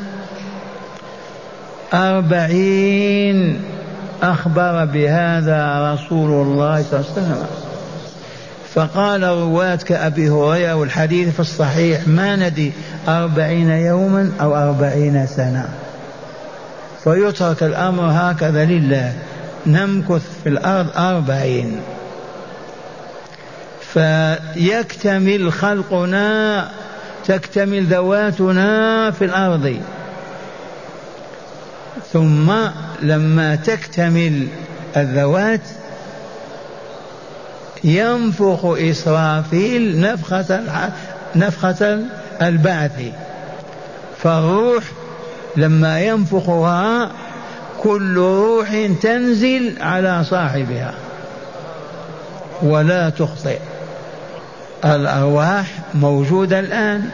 أربعين 1.94 3.62
أخبر 4.22 4.85
بهذا 4.85 5.92
رسول 5.94 6.31
الله 6.31 6.83
صلى 6.83 7.00
الله 7.00 7.11
عليه 7.16 7.22
وسلم. 7.22 7.46
فقال 8.74 9.22
رواة 9.22 9.76
كأبي 9.76 10.28
هريرة 10.28 10.74
والحديث 10.74 11.35
في 11.35 11.40
الصحيح 11.40 12.09
ما 12.09 12.37
ندي 12.37 12.72
أربعين 13.09 13.70
يوما 13.70 14.33
أو 14.40 14.57
أربعين 14.57 15.26
سنة. 15.26 15.68
فيترك 17.05 17.62
الأمر 17.62 18.02
هكذا 18.02 18.64
لله. 18.64 19.12
نمكث 19.66 20.22
في 20.42 20.48
الأرض 20.48 20.87
أربعين. 20.96 21.81
فيكتمل 23.92 25.52
خلقنا 25.52 26.68
تكتمل 27.26 27.85
ذواتنا 27.85 29.11
في 29.11 29.24
الأرض. 29.24 29.76
ثم 32.12 32.52
لما 33.02 33.57
تكتمل 33.57 34.48
الذوات 34.96 35.61
ينفخ 37.85 38.64
إسرافيل 38.64 40.00
نفخة 40.00 40.61
نفخة 41.37 41.98
البعث. 42.42 43.02
فالروح 44.22 44.85
لما 45.57 46.00
ينفخها 46.00 47.11
كل 47.83 48.16
روح 48.16 48.88
تنزل 49.02 49.74
على 49.81 50.24
صاحبها. 50.24 50.94
ولا 52.62 53.11
تخطئ. 53.11 53.59
الأرواح 54.85 55.66
موجودة 55.94 56.61
الآن 56.61 57.11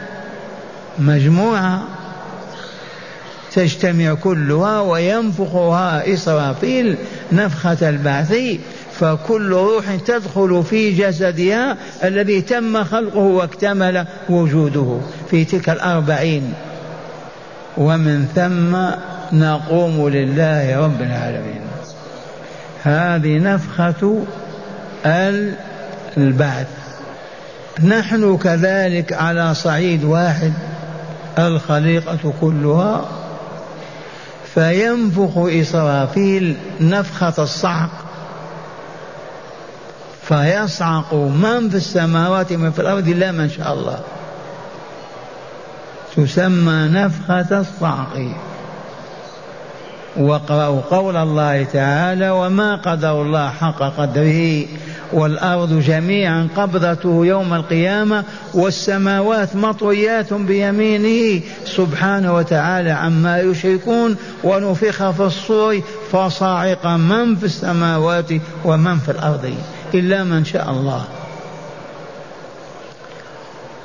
مجموعة. 0.99 1.83
تجتمع 3.55 4.13
كلها 4.13 4.81
وينفخها 4.81 6.13
إسرافيل 6.13 6.97
نفخة 7.31 7.89
البعث 7.89 8.33
فكل 8.93 9.51
روح 9.51 9.95
تدخل 9.95 10.63
في 10.69 10.91
جسدها 10.91 11.77
الذي 12.03 12.41
تم 12.41 12.83
خلقه 12.83 13.19
واكتمل 13.19 14.05
وجوده 14.29 14.97
في 15.29 15.45
تلك 15.45 15.69
الأربعين. 15.69 16.53
ومن 17.77 18.25
ثم 18.35 18.77
نقوم 19.37 20.09
لله 20.09 20.79
رب 20.79 21.01
العالمين. 21.01 21.61
هذه 22.83 23.37
نفخة 23.37 24.23
البعث. 26.17 26.67
نحن 27.83 28.37
كذلك 28.37 29.13
على 29.13 29.53
صعيد 29.53 30.03
واحد 30.03 30.53
الخليقة 31.39 32.33
كلها 32.41 33.18
فينفخ 34.53 35.37
إسرافيل 35.37 36.57
نفخة 36.81 37.43
الصعق. 37.43 37.89
فيصعق 40.27 41.13
من 41.13 41.69
في 41.69 41.75
السماوات 41.75 42.53
من 42.53 42.71
في 42.71 42.79
الأرض 42.79 43.07
إلا 43.07 43.31
من 43.31 43.49
شاء 43.49 43.73
الله. 43.73 43.99
تسمى 46.15 46.87
نفخة 46.87 47.59
الصعق. 47.59 48.33
واقرأوا 50.17 50.81
قول 50.81 51.17
الله 51.17 51.63
تعالى 51.63 52.29
وما 52.29 52.75
قدر 52.75 53.21
الله 53.21 53.49
حق 53.49 53.79
قدره 53.79 54.65
والأرض 55.13 55.79
جميعا 55.79 56.47
قبضته 56.57 57.25
يوم 57.25 57.53
القيامة 57.53 58.23
والسماوات 58.53 59.55
مطويات 59.55 60.33
بيمينه. 60.33 61.41
سبحانه 61.65 62.35
وتعالى 62.35 62.91
عما 62.91 63.39
يشركون 63.39 64.15
ونفخ 64.43 65.11
في 65.11 65.23
الصور 65.23 65.81
فصاعق 66.11 66.87
من 66.87 67.35
في 67.35 67.43
السماوات 67.43 68.31
ومن 68.65 68.99
في 68.99 69.11
الأرض 69.11 69.53
إلا 69.93 70.23
من 70.23 70.45
شاء 70.45 70.69
الله. 70.71 71.03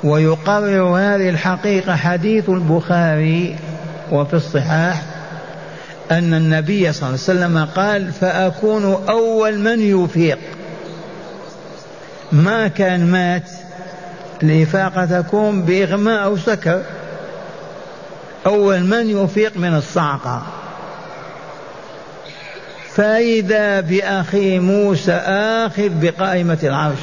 ويقرر 0.03 0.83
هذه 0.83 1.29
الحقيقة 1.29 1.95
حديث 1.95 2.49
البخاري 2.49 3.55
وفي 4.11 4.33
الصحاح 4.33 5.01
أن 6.11 6.33
النبي 6.33 6.91
صلى 6.93 7.09
الله 7.09 7.19
عليه 7.27 7.39
وسلم 7.39 7.67
قال 7.75 8.11
فأكون 8.11 8.83
أول 9.09 9.59
من 9.59 9.79
يفيق 9.79 10.37
ما 12.31 12.67
كان 12.67 13.11
مات 13.11 13.51
الإفاقة 14.43 15.21
تكون 15.21 15.61
بإغماء 15.61 16.23
أو 16.23 16.37
سكر. 16.37 16.81
أول 18.45 18.83
من 18.83 19.09
يفيق 19.09 19.57
من 19.57 19.75
الصعقة. 19.75 20.43
فإذا 22.95 23.79
بأخي 23.79 24.59
موسى 24.59 25.11
آخذ 25.65 25.89
بقائمة 25.89 26.57
العرش 26.63 26.99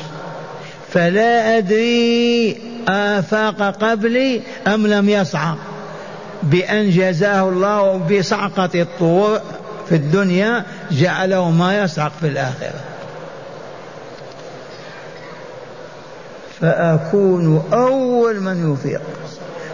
فلا 0.92 1.58
أدري 1.58 2.56
آفاق 2.88 3.62
قبلي 3.62 4.40
أم 4.66 4.86
لم 4.86 5.08
يصعق 5.08 5.58
بأن 6.42 6.90
جزاه 6.90 7.48
الله 7.48 7.96
بصعقة 7.96 8.70
الطور 8.74 9.40
في 9.88 9.94
الدنيا 9.94 10.64
جعله 10.90 11.50
ما 11.50 11.78
يصعق 11.78 12.12
في 12.20 12.26
الآخرة. 12.26 12.91
فأكون 16.62 17.64
أول 17.72 18.40
من 18.40 18.72
يفيق 18.72 19.00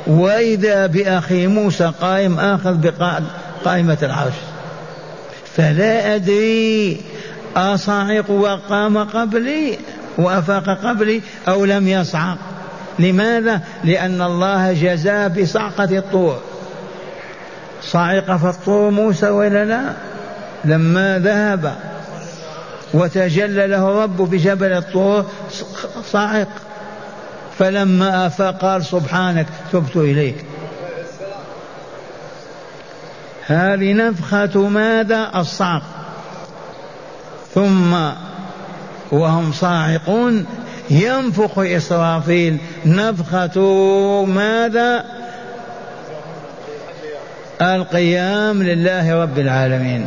وإذا 0.06 0.86
بأخي 0.86 1.46
موسى 1.46 1.92
قائم 2.00 2.40
آخذ 2.40 2.74
بقائمة 2.74 3.98
العرش. 4.02 4.34
فلا 5.56 6.14
أدري 6.14 7.00
أصعق 7.56 8.30
وقام 8.30 8.98
قبلي 8.98 9.78
وأفاق 10.18 10.78
قبلي 10.84 11.22
أو 11.48 11.64
لم 11.64 11.88
يصعق. 11.88 12.38
لماذا؟ 12.98 13.60
لأن 13.84 14.22
الله 14.22 14.72
جزاه 14.72 15.28
بصعقة 15.28 15.98
الطور. 15.98 16.40
صعق 17.82 18.36
في 18.36 18.48
الطور 18.48 18.90
موسى 18.90 19.28
ولا 19.28 19.64
لا؟ 19.64 19.92
لما 20.64 21.18
ذهب 21.18 21.74
وتجلى 22.94 23.66
له 23.66 24.02
ربه 24.02 24.26
بجبل 24.26 24.72
الطور 24.72 25.26
صعق. 26.12 26.48
فلما 27.58 28.26
أفاق 28.26 28.58
قال 28.58 28.84
سبحانك 28.84 29.46
تبت 29.72 29.96
إليك. 29.96 30.44
هذه 33.46 33.92
نفخة 33.92 34.68
ماذا؟ 34.68 35.30
الصعق. 35.36 35.82
ثم 37.54 37.96
وهم 39.10 39.52
صاعقون 39.52 40.46
ينفخ 40.90 41.58
إسرافيل 41.58 42.58
نفخة 42.86 43.60
ماذا؟ 44.24 45.04
القيام 47.62 48.62
لله 48.62 49.22
رب 49.22 49.38
العالمين. 49.38 50.06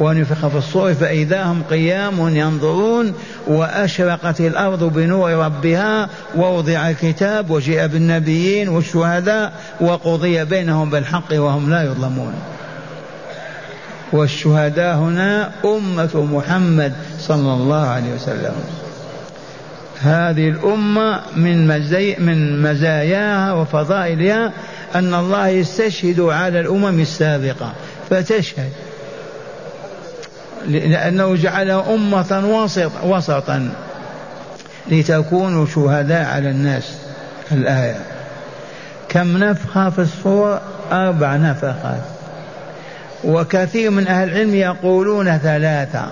ونفخ 0.00 0.48
في 0.48 0.58
الصور 0.58 0.94
فإذا 0.94 1.42
هم 1.44 1.62
قيام 1.70 2.36
ينظرون 2.36 3.14
وأشرقت 3.46 4.40
الأرض 4.40 4.84
بنور 4.84 5.32
ربها 5.32 6.08
ووضع 6.36 6.90
الكتاب 6.90 7.50
وجيء 7.50 7.86
بالنبيين 7.86 8.68
والشهداء 8.68 9.52
وقضي 9.80 10.44
بينهم 10.44 10.90
بالحق 10.90 11.32
وهم 11.32 11.70
لا 11.70 11.82
يظلمون. 11.82 12.34
والشهداء 14.12 14.96
هنا 14.96 15.50
أمة 15.64 16.26
محمد 16.32 16.92
صلى 17.18 17.54
الله 17.54 17.86
عليه 17.86 18.14
وسلم. 18.14 18.52
هذه 20.00 20.48
الأمة 20.48 21.20
من 21.36 21.66
مزي 21.66 22.16
من 22.18 22.62
مزاياها 22.62 23.52
وفضائلها 23.52 24.52
أن 24.94 25.14
الله 25.14 25.48
يستشهد 25.48 26.20
على 26.20 26.60
الأمم 26.60 27.00
السابقة 27.00 27.72
فتشهد. 28.10 28.70
لأنه 30.66 31.36
جعلها 31.36 31.94
أمة 31.94 32.42
وسط 32.46 32.92
وسطا 33.04 33.70
لتكونوا 34.88 35.66
شهداء 35.66 36.24
على 36.24 36.50
الناس. 36.50 36.92
الآية. 37.52 38.00
كم 39.08 39.36
نفخة 39.36 39.90
في 39.90 39.98
الصور؟ 39.98 40.60
أربع 40.92 41.36
نفخات 41.36 42.02
وكثير 43.24 43.90
من 43.90 44.08
أهل 44.08 44.28
العلم 44.28 44.54
يقولون 44.54 45.38
ثلاثة 45.38 46.06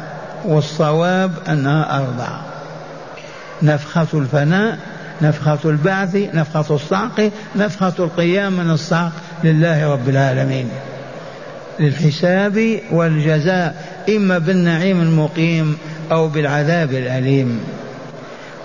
والصواب 0.44 1.32
أنها 1.48 1.96
أربعة. 1.96 2.40
نفخة 3.62 4.06
الفناء 4.14 4.78
نفخة 5.22 5.58
البعث 5.64 6.14
نفخة 6.14 6.74
الصعق 6.74 7.30
نفخة 7.56 7.92
القيام 7.98 8.52
من 8.52 8.70
الصعق 8.70 9.12
لله 9.44 9.92
رب 9.92 10.08
العالمين. 10.08 10.68
للحساب 11.80 12.80
والجزاء 12.92 13.88
إما 14.08 14.38
بالنعيم 14.38 15.00
المقيم 15.00 15.78
أو 16.12 16.28
بالعذاب 16.28 16.92
الأليم. 16.92 17.60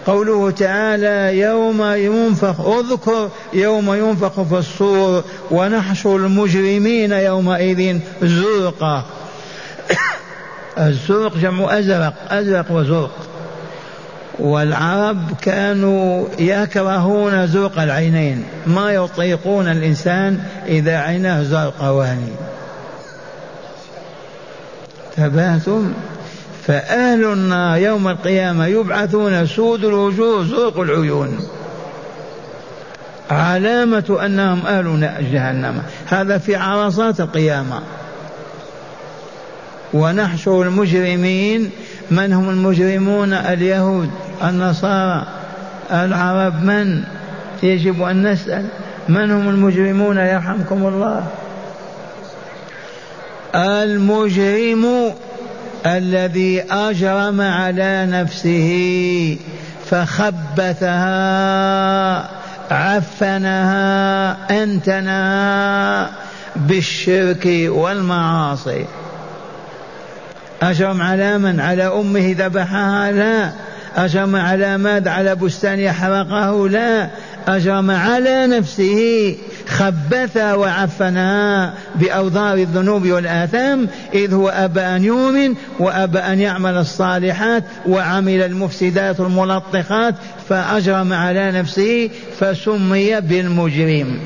قوله 0.06 0.52
تعالى 0.52 1.40
يوم 1.40 1.84
ينفخ 1.84 2.62
اذكر 2.62 3.30
يوم 3.54 3.94
ينفخ 3.94 4.42
في 4.42 4.58
الصور 4.58 5.24
ونحشر 5.52 6.16
المجرمين 6.16 7.12
يومئذ 7.12 8.00
زرقا. 8.22 9.06
الزرق 10.88 11.38
جمع 11.38 11.80
أزرق 11.80 12.14
أزرق 12.30 12.72
وزرق. 12.72 13.34
والعرب 14.40 15.18
كانوا 15.42 16.26
يكرهون 16.40 17.48
زرق 17.48 17.80
العينين 17.80 18.44
ما 18.68 18.92
يطيقون 18.92 19.68
الإنسان 19.68 20.40
إذا 20.68 20.98
عيناه 20.98 21.44
زرقوان 21.44 22.28
تباتم 25.18 25.94
فأهل 26.68 27.24
النار 27.24 27.78
يوم 27.78 28.08
القيامة 28.08 28.66
يبعثون 28.66 29.48
سود 29.48 29.86
الوجوه 29.86 30.44
زرق 30.44 30.80
العيون. 30.80 31.40
علامة 33.32 34.18
أنهم 34.26 34.66
أهل 34.66 35.14
جهنم. 35.32 35.82
هذا 36.08 36.38
في 36.38 36.56
عرصات 36.56 37.20
القيامة. 37.20 37.82
ونحشر 39.94 40.62
المجرمين. 40.62 41.70
من 42.12 42.34
هم 42.34 42.50
المجرمون؟ 42.50 43.34
اليهود 43.34 44.10
النصارى 44.44 45.26
العرب. 45.92 46.64
من؟ 46.64 47.04
يجب 47.64 48.02
أن 48.02 48.32
نسأل. 48.32 48.66
من 49.10 49.32
هم 49.32 49.50
المجرمون؟ 49.50 50.18
يرحمكم 50.18 50.88
الله. 50.88 51.28
المجرم 53.56 55.14
الذي 55.86 56.64
أجرم 56.72 57.42
على 57.42 58.08
نفسه 58.10 59.38
فخبثها 59.86 61.14
عفنها 62.72 64.38
أنتنها 64.64 66.10
بالشرك 66.56 67.46
والمعاصي. 67.68 68.86
أجرم 70.62 71.02
على 71.02 71.38
من؟ 71.38 71.60
على 71.60 71.84
أمه 71.84 72.36
ذبحها؟ 72.40 73.12
لا. 73.12 73.52
أجرم 73.96 74.36
على 74.36 74.78
ماذا؟ 74.78 75.12
على 75.12 75.36
بستان 75.36 75.80
يحرقه؟ 75.80 76.70
لا. 76.70 77.10
أجرم 77.48 77.92
على 77.92 78.48
نفسه 78.48 79.36
خبثها 79.68 80.56
وعفنها 80.56 81.74
بأوضار 81.96 82.58
الذنوب 82.58 83.08
والآثام 83.08 83.88
إذ 84.14 84.34
هو 84.34 84.50
أبى 84.50 84.80
أن 84.82 85.04
يؤمن 85.04 85.56
وأبى 85.80 86.20
أن 86.20 86.40
يعمل 86.40 86.78
الصالحات 86.78 87.64
وعمل 87.88 88.42
المفسدات 88.42 89.20
الملطخات 89.20 90.16
فأجرم 90.50 91.14
على 91.14 91.52
نفسه 91.52 92.10
فسمي 92.40 93.22
بالمجرم. 93.22 94.20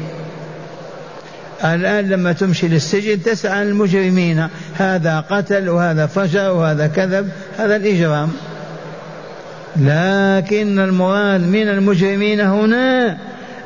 الآن 1.64 2.10
لما 2.10 2.32
تمشي 2.34 2.68
للسجن 2.68 3.24
تسعى 3.24 3.64
المجرمين 3.64 4.48
هذا 4.74 5.20
قتل 5.20 5.70
وهذا 5.70 6.06
فجر 6.06 6.52
وهذا 6.52 6.88
كذب 6.88 7.30
هذا 7.58 7.76
الإجرام. 7.76 8.32
لكن 9.82 10.80
المراد 10.80 11.42
من 11.42 11.68
المجرمين 11.68 12.42
هنا 12.42 13.18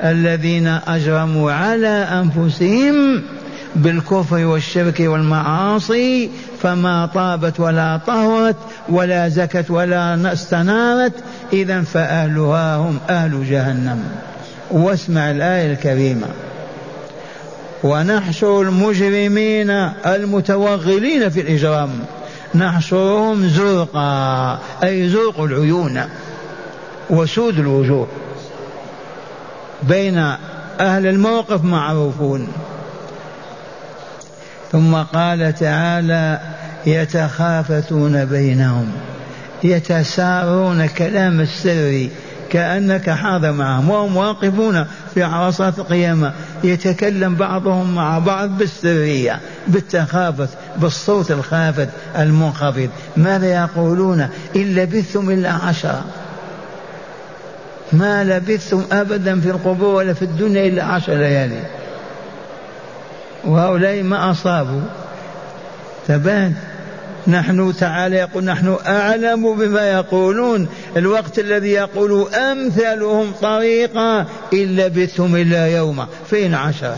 الذين 0.03 0.67
أجرموا 0.67 1.51
على 1.51 1.87
أنفسهم 1.87 3.23
بالكفر 3.75 4.45
والشرك 4.45 4.99
والمعاصي 4.99 6.29
فما 6.61 7.05
طابت 7.05 7.59
ولا 7.59 7.99
طهرت 8.07 8.55
ولا 8.89 9.29
زكت 9.29 9.71
ولا 9.71 10.33
استنارت. 10.33 11.13
إذا 11.53 11.81
فأهلها 11.81 12.75
هم 12.75 12.99
أهل 13.09 13.49
جهنم. 13.49 14.03
واسمع 14.71 15.31
الآية 15.31 15.73
الكريمة. 15.73 16.27
ونحشر 17.83 18.61
المجرمين 18.61 19.69
المتوغلين 20.05 21.29
في 21.29 21.41
الإجرام. 21.41 21.89
نحشرهم 22.55 23.47
زرقا 23.47 24.59
أي 24.83 25.09
زرق 25.09 25.41
العيون 25.41 26.01
وسود 27.09 27.59
الوجوه. 27.59 28.07
بين 29.83 30.17
أهل 30.79 31.07
الموقف 31.07 31.63
معروفون. 31.63 32.47
ثم 34.71 34.95
قال 34.95 35.55
تعالى 35.55 36.39
يتخافتون 36.85 38.25
بينهم. 38.25 38.91
يتسارون 39.63 40.85
كلام 40.87 41.39
السر 41.39 42.09
كأنك 42.49 43.09
حاضر 43.09 43.51
معهم 43.51 43.89
وهم 43.89 44.17
واقفون 44.17 44.85
في 45.13 45.23
عرصات 45.23 45.79
القيامة. 45.79 46.33
يتكلم 46.63 47.35
بعضهم 47.35 47.95
مع 47.95 48.19
بعض 48.19 48.49
بالسرية. 48.49 49.39
بالتخافت 49.67 50.49
بالصوت 50.77 51.31
الخافت 51.31 51.89
المنخفض. 52.17 52.89
ماذا 53.17 53.47
يقولون؟ 53.53 54.21
إن 54.55 54.75
لبثتم 54.75 55.29
إلا 55.29 55.51
عشرة. 55.51 56.05
ما 57.93 58.23
لبثتم 58.23 58.83
أبدا 58.91 59.41
في 59.41 59.49
القبور 59.49 59.95
ولا 59.95 60.13
في 60.13 60.21
الدنيا 60.21 60.67
إلا 60.67 60.83
عشر 60.83 61.13
ليالي. 61.13 61.63
وهؤلاء 63.45 64.03
ما 64.03 64.31
أصابوا. 64.31 64.81
ثبات 66.07 66.51
نحن 67.27 67.73
تعالى 67.79 68.15
يقول 68.15 68.43
نحن 68.43 68.77
أعلم 68.87 69.55
بما 69.55 69.91
يقولون. 69.91 70.67
الوقت 70.97 71.39
الذي 71.39 71.71
يقول 71.71 72.33
أمثلهم 72.33 73.31
طريقا. 73.41 74.25
إن 74.53 74.75
لبثتم 74.75 75.35
إلا 75.35 75.67
يوما. 75.67 76.07
فين 76.29 76.55
عشرة؟ 76.55 76.97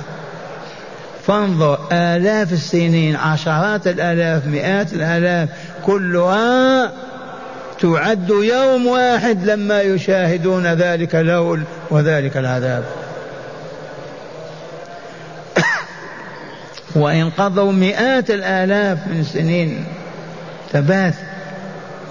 فانظر 1.28 1.80
آلاف 1.92 2.54
السنين 2.54 3.16
عشرات 3.16 3.88
الآلاف 3.88 4.48
مئات 4.48 4.94
الآلاف 4.94 5.50
كلها 5.86 6.92
تعد 7.80 8.30
يوم 8.30 8.88
واحد 8.88 9.50
لما 9.50 9.82
يشاهدون 9.82 10.68
ذلك 10.68 11.16
الهول 11.16 11.64
وذلك 11.90 12.38
العذاب. 12.38 12.84
وإن 16.96 17.30
قضوا 17.30 17.72
مئات 17.72 18.32
الآلاف 18.32 19.08
من 19.08 19.20
السنين 19.20 19.86
ثبات 20.72 21.14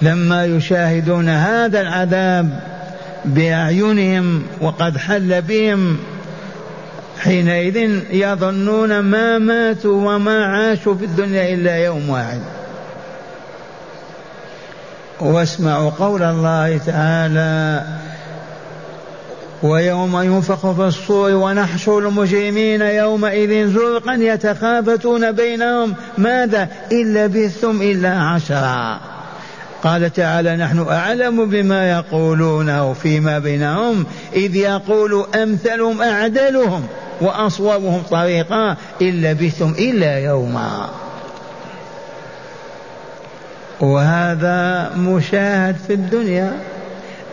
لما 0.02 0.44
يشاهدون 0.44 1.28
هذا 1.28 1.80
العذاب 1.80 2.60
بأعينهم 3.24 4.42
وقد 4.60 4.96
حل 4.96 5.42
بهم 5.42 5.98
حينئذ 7.20 8.00
يظنون 8.10 8.98
ما 8.98 9.38
ماتوا 9.38 10.14
وما 10.14 10.44
عاشوا 10.44 10.94
في 10.94 11.04
الدنيا 11.04 11.54
إلا 11.54 11.76
يوم 11.76 12.10
واحد. 12.10 12.40
واسمعوا 15.20 15.90
قول 15.90 16.22
الله 16.22 16.78
تعالى 16.78 17.82
ويوم 19.62 20.20
ينفخ 20.20 20.72
في 20.72 20.82
الصور 20.82 21.30
ونحشر 21.30 21.98
المجرمين 21.98 22.80
يومئذ 22.80 23.68
زرقا 23.68 24.14
يتخافتون 24.14 25.32
بينهم 25.32 25.94
ماذا؟ 26.18 26.68
إن 26.92 27.14
لبثتم 27.14 27.82
إلا 27.82 28.20
عشرا. 28.20 29.00
قال 29.82 30.12
تعالى 30.12 30.56
نحن 30.56 30.86
أعلم 30.88 31.50
بما 31.50 31.90
يقولونه 31.90 32.92
فيما 32.92 33.38
بينهم 33.38 34.06
إذ 34.32 34.56
يقول 34.56 35.26
أمثلهم 35.34 36.02
أعدلهم 36.02 36.86
وأصوبهم 37.20 38.02
طريقا 38.10 38.76
إن 39.02 39.22
لبثتم 39.22 39.74
إلا 39.78 40.18
يوما. 40.18 40.88
وهذا 43.80 44.90
مشاهد 44.96 45.76
في 45.86 45.94
الدنيا. 45.94 46.52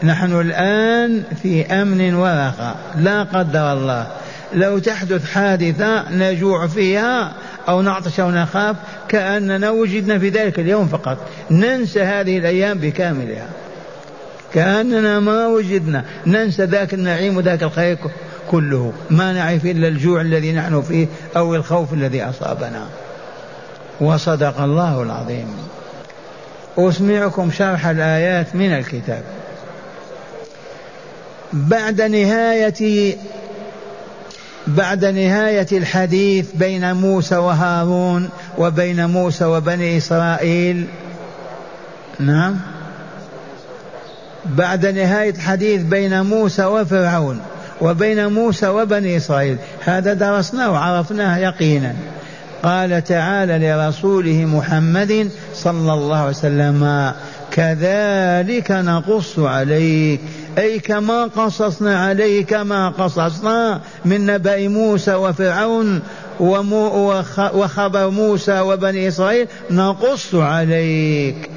نحن 0.04 0.40
الآن 0.42 1.24
في 1.42 1.66
أمن 1.66 2.16
ورخاء 2.16 2.76
لا 2.96 3.24
قدر 3.24 3.74
الله. 3.74 4.08
لو 4.54 4.80
تحدث 4.80 5.32
حادثة 5.32 6.12
نجوع 6.12 6.68
فيها 6.68 7.34
أو 7.70 7.82
نعطش 7.82 8.20
أو 8.20 8.32
نخاف 8.32 8.76
كأننا 9.08 9.70
وجدنا 9.70 10.20
في 10.20 10.30
ذلك 10.30 10.60
اليوم 10.60 10.88
فقط. 10.88 11.18
ننسى 11.52 12.02
هذه 12.02 12.38
الأيام 12.38 12.78
بكاملها. 12.78 13.48
كأننا 14.54 15.20
ما 15.20 15.48
وجدنا. 15.48 16.06
ننسى 16.26 16.64
ذاك 16.64 16.94
النعيم 16.94 17.38
وذاك 17.38 17.64
الخير 17.64 17.98
كله. 18.52 18.94
ما 19.10 19.34
نعرف 19.34 19.66
إلا 19.66 19.88
الجوع 19.88 20.22
الذي 20.22 20.52
نحن 20.52 20.82
فيه 20.82 21.08
أو 21.38 21.56
الخوف 21.56 21.94
الذي 21.94 22.24
أصابنا. 22.24 22.86
وصدق 24.02 24.62
الله 24.62 25.02
العظيم. 25.02 25.48
أسمعكم 26.78 27.52
شرح 27.52 27.86
الآيات 27.86 28.56
من 28.56 28.74
الكتاب. 28.74 29.24
بعد 31.54 32.02
نهاية 32.02 33.16
بعد 34.78 35.06
نهاية 35.06 35.68
الحديث 35.72 36.52
بين 36.52 36.94
موسى 36.94 37.36
وهارون 37.36 38.30
وبين 38.58 39.06
موسى 39.06 39.46
وبني 39.46 39.98
إسرائيل. 39.98 40.86
نعم. 42.20 42.56
بعد 44.46 44.86
نهاية 44.86 45.30
الحديث 45.30 45.82
بين 45.82 46.22
موسى 46.22 46.66
وفرعون 46.66 47.40
وبين 47.82 48.28
موسى 48.28 48.68
وبني 48.68 49.18
إسرائيل. 49.18 49.58
هذا 49.86 50.14
درسناه 50.14 50.72
وعرفناه 50.72 51.38
يقينا. 51.38 51.96
قال 52.64 53.04
تعالى 53.04 53.68
لرسوله 53.68 54.46
محمد 54.46 55.30
صلى 55.54 55.94
الله 55.94 56.18
عليه 56.18 56.30
وسلم 56.30 57.14
كذلك 57.52 58.72
نقص 58.72 59.40
عليك 59.40 60.20
أي 60.58 60.80
كما 60.80 61.24
قصصنا 61.24 62.00
عليه 62.06 62.46
كما 62.46 62.90
قصصنا 62.90 63.82
من 64.06 64.26
نبأ 64.26 64.68
موسى 64.68 65.16
وفرعون 65.16 66.02
وخبر 67.54 68.10
موسى 68.10 68.60
وبني 68.60 69.08
إسرائيل. 69.08 69.48
نقص 69.72 70.36
عليك. 70.36 71.50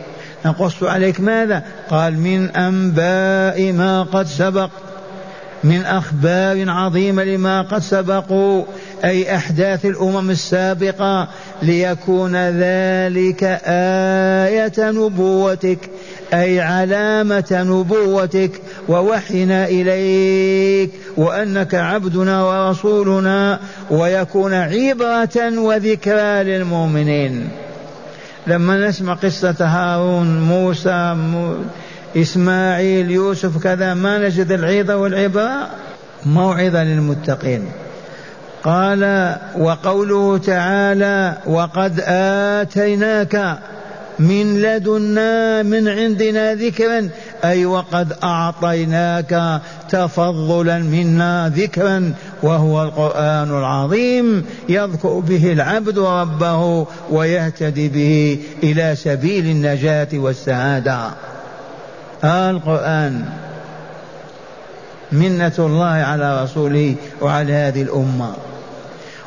نقص 0.46 0.82
عليك 0.82 1.20
ماذا؟ 1.20 1.64
قال 1.90 2.18
من 2.18 2.50
أنباء 2.56 3.72
ما 3.72 4.02
قد 4.02 4.26
سبق. 4.26 4.70
من 5.64 5.84
أخبار 5.84 6.70
عظيمة 6.70 7.24
لما 7.24 7.62
قد 7.62 7.78
سبقوا. 7.82 8.64
أي 9.04 9.36
أحداث 9.36 9.86
الأمم 9.86 10.30
السابقة. 10.30 11.28
ليكون 11.62 12.36
ذلك 12.36 13.60
آية 13.66 14.90
نبوتك. 14.90 15.90
أي 16.34 16.60
علامة 16.60 17.44
نبوتك 17.50 18.50
ووحينا 18.88 19.66
إليك 19.66 20.90
وأنك 21.16 21.74
عبدنا 21.74 22.44
ورسولنا 22.44 23.60
ويكون 23.90 24.54
عبرة 24.54 25.58
وذكرى 25.58 26.42
للمؤمنين. 26.44 27.48
لما 28.46 28.88
نسمع 28.88 29.14
قصة 29.14 29.56
هارون 29.60 30.40
موسى 30.40 31.16
إسماعيل 32.16 33.10
يوسف 33.10 33.62
كذا 33.62 33.94
ما 33.94 34.18
نجد 34.18 34.52
العظة 34.52 34.96
والعبرة؟ 34.96 35.68
موعظة 36.26 36.82
للمتقين. 36.84 37.64
قال 38.64 39.34
وقوله 39.58 40.38
تعالى 40.38 41.36
وقد 41.46 42.00
آتيناك 42.06 43.58
من 44.18 44.62
لدنا 44.62 45.62
من 45.62 45.88
عندنا 45.88 46.54
ذكرا. 46.54 47.08
أي 47.44 47.66
وقد 47.66 48.12
أعطيناك 48.24 49.60
تفضلا 49.88 50.78
منا 50.78 51.52
ذكرا 51.56 52.14
وهو 52.42 52.82
القرآن 52.82 53.58
العظيم. 53.58 54.44
يذكر 54.68 55.18
به 55.18 55.52
العبد 55.52 55.98
ربه 55.98 56.86
ويهتدي 57.10 57.88
به 57.88 58.38
إلى 58.62 58.96
سبيل 58.96 59.46
النجاة 59.46 60.08
والسعادة. 60.14 61.10
القرآن. 62.24 63.24
منة 65.12 65.52
الله 65.58 65.86
على 65.86 66.42
رسوله 66.42 66.94
وعلى 67.20 67.52
هذه 67.52 67.82
الأمة. 67.82 68.32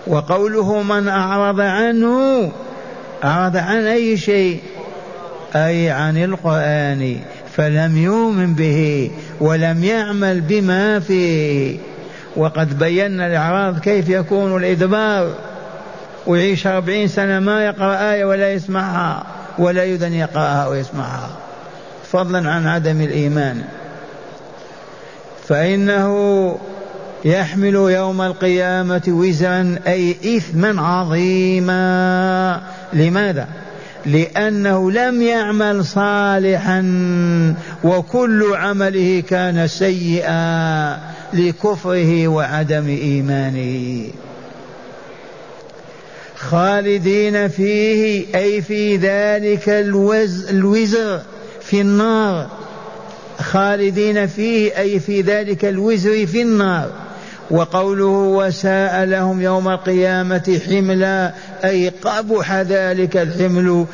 وقوله 0.07 0.83
من 0.83 1.07
أعرض 1.07 1.59
عنه 1.59 2.51
أعرض 3.23 3.57
عن 3.57 3.83
أي 3.83 4.17
شيء؟ 4.17 4.59
أي 5.55 5.89
عن 5.89 6.17
القرآن 6.17 7.19
فلم 7.55 7.97
يؤمن 7.97 8.55
به 8.55 9.11
ولم 9.39 9.83
يعمل 9.83 10.41
بما 10.41 10.99
فيه. 10.99 11.77
وقد 12.35 12.79
بينا 12.79 13.27
الإعراض 13.27 13.79
كيف 13.79 14.09
يكون 14.09 14.57
الإدبار. 14.57 15.33
ويعيش 16.27 16.67
أربعين 16.67 17.07
سنة 17.07 17.39
ما 17.39 17.65
يقرأ 17.65 18.11
آية 18.11 18.25
ولا 18.25 18.53
يسمعها 18.53 19.23
ولا 19.57 19.83
يذن 19.83 20.13
يقرأها 20.13 20.67
ويسمعها. 20.67 21.29
فضلا 22.11 22.49
عن 22.49 22.67
عدم 22.67 23.01
الإيمان. 23.01 23.61
فإنه 25.47 26.57
يحمل 27.25 27.75
يوم 27.75 28.21
القيامة 28.21 29.01
وزرا 29.07 29.75
أي 29.87 30.37
إثما 30.37 30.81
عظيما. 30.81 32.61
لماذا؟ 32.93 33.47
لأنه 34.05 34.91
لم 34.91 35.21
يعمل 35.21 35.85
صالحا 35.85 36.81
وكل 37.83 38.53
عمله 38.53 39.23
كان 39.29 39.67
سيئا 39.67 40.99
لكفره 41.33 42.27
وعدم 42.27 42.87
إيمانه. 42.87 44.07
خالدين 46.35 47.47
فيه 47.47 48.25
أي 48.35 48.61
في 48.61 48.97
ذلك 48.97 49.69
الوز 49.69 50.49
الوزر 50.49 51.21
في 51.61 51.81
النار. 51.81 52.47
خالدين 53.39 54.27
فيه 54.27 54.79
أي 54.79 54.99
في 54.99 55.21
ذلك 55.21 55.65
الوزر 55.65 56.25
في 56.25 56.41
النار. 56.41 57.04
وقوله 57.51 58.05
وساء 58.05 59.05
لهم 59.05 59.41
يوم 59.41 59.69
القيامة 59.69 60.59
حملا 60.69 61.33
أي 61.63 61.89
قبح 61.89 62.53
ذلك 62.53 63.17
الحمل 63.17 63.85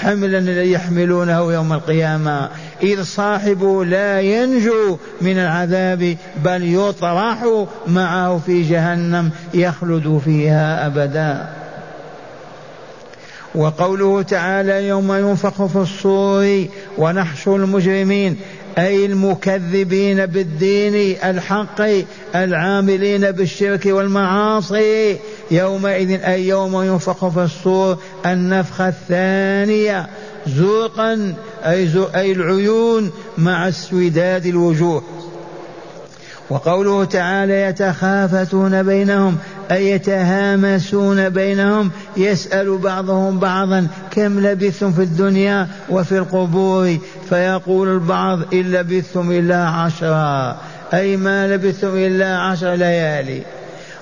حملا 0.00 0.38
الذي 0.38 0.72
يحملونه 0.72 1.52
يوم 1.52 1.72
القيامة. 1.72 2.48
إذ 2.82 3.02
صاحبه 3.02 3.84
لا 3.84 4.20
ينجو 4.20 4.98
من 5.20 5.38
العذاب 5.38 6.16
بل 6.44 6.74
يطرح 6.74 7.66
معه 7.86 8.38
في 8.46 8.62
جهنم 8.62 9.30
يخلد 9.54 10.20
فيها 10.24 10.86
أبدا. 10.86 11.59
وقوله 13.54 14.22
تعالى 14.22 14.88
يوم 14.88 15.12
ينفخ 15.12 15.66
في 15.66 15.76
الصور 15.76 16.66
ونحشر 16.98 17.56
المجرمين 17.56 18.36
أي 18.78 19.06
المكذبين 19.06 20.26
بالدين 20.26 21.16
الحق 21.24 21.82
العاملين 22.34 23.30
بالشرك 23.30 23.86
والمعاصي 23.86 25.16
يومئذ 25.50 26.10
أي 26.24 26.48
يوم 26.48 26.82
ينفخ 26.82 27.28
في 27.28 27.42
الصور 27.42 27.98
النفخة 28.26 28.88
الثانية 28.88 30.06
زرقا 30.46 31.34
أي, 31.64 31.88
أي 32.14 32.32
العيون 32.32 33.10
مع 33.38 33.68
اسوداد 33.68 34.46
الوجوه. 34.46 35.02
وقوله 36.50 37.04
تعالى 37.04 37.62
يتخافتون 37.62 38.82
بينهم 38.82 39.38
يتهامسون 39.76 41.28
بينهم؟ 41.28 41.90
يسأل 42.16 42.78
بعضهم 42.78 43.38
بعضا 43.38 43.86
كم 44.10 44.40
لبثتم 44.40 44.92
في 44.92 45.02
الدنيا 45.02 45.66
وفي 45.90 46.18
القبور؟ 46.18 46.98
فيقول 47.28 47.88
البعض 47.88 48.54
إن 48.54 48.72
لبثتم 48.72 49.32
إلا 49.32 49.66
عشرا 49.68 50.56
أي 50.94 51.16
ما 51.16 51.48
لبثتم 51.48 51.96
إلا 51.96 52.38
عشر 52.38 52.74
ليالي. 52.74 53.42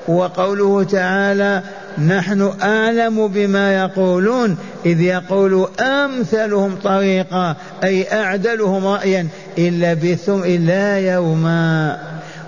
وقوله 0.09 0.85
تعالى 0.85 1.63
نحن 2.07 2.53
أعلم 2.63 3.29
بما 3.29 3.79
يقولون 3.79 4.57
إذ 4.87 5.01
يقول 5.01 5.69
أمثلهم 5.81 6.77
طريقا 6.85 7.57
أي 7.85 8.13
أعدلهم 8.13 8.87
رأيا 8.87 9.29
إن 9.59 9.81
لبثتم 9.81 10.43
إلا 10.45 10.99
يوما. 10.99 11.99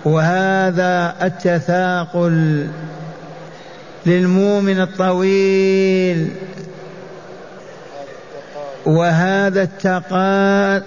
وهذا 0.04 1.14
التثاقل. 1.22 2.66
للمؤمن 4.06 4.80
الطويل. 4.80 6.28
وهذا 8.86 9.62
التقال 9.62 10.82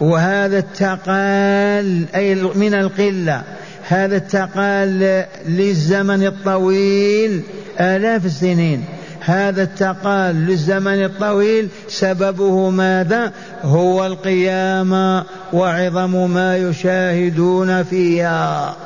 وهذا 0.00 0.58
التقال 0.58 2.06
أي 2.14 2.34
من 2.34 2.74
القلة. 2.74 3.42
هذا 3.88 4.16
التقال 4.16 5.24
للزمن 5.48 6.26
الطويل 6.26 7.42
آلاف 7.80 8.26
السنين. 8.26 8.84
هذا 9.20 9.62
التقال 9.62 10.46
للزمن 10.46 11.04
الطويل 11.04 11.68
سببه 11.88 12.70
ماذا؟ 12.70 13.32
هو 13.62 14.06
القيامة 14.06 15.24
وعظم 15.52 16.30
ما 16.30 16.56
يشاهدون 16.56 17.82
فيها. 17.82 18.76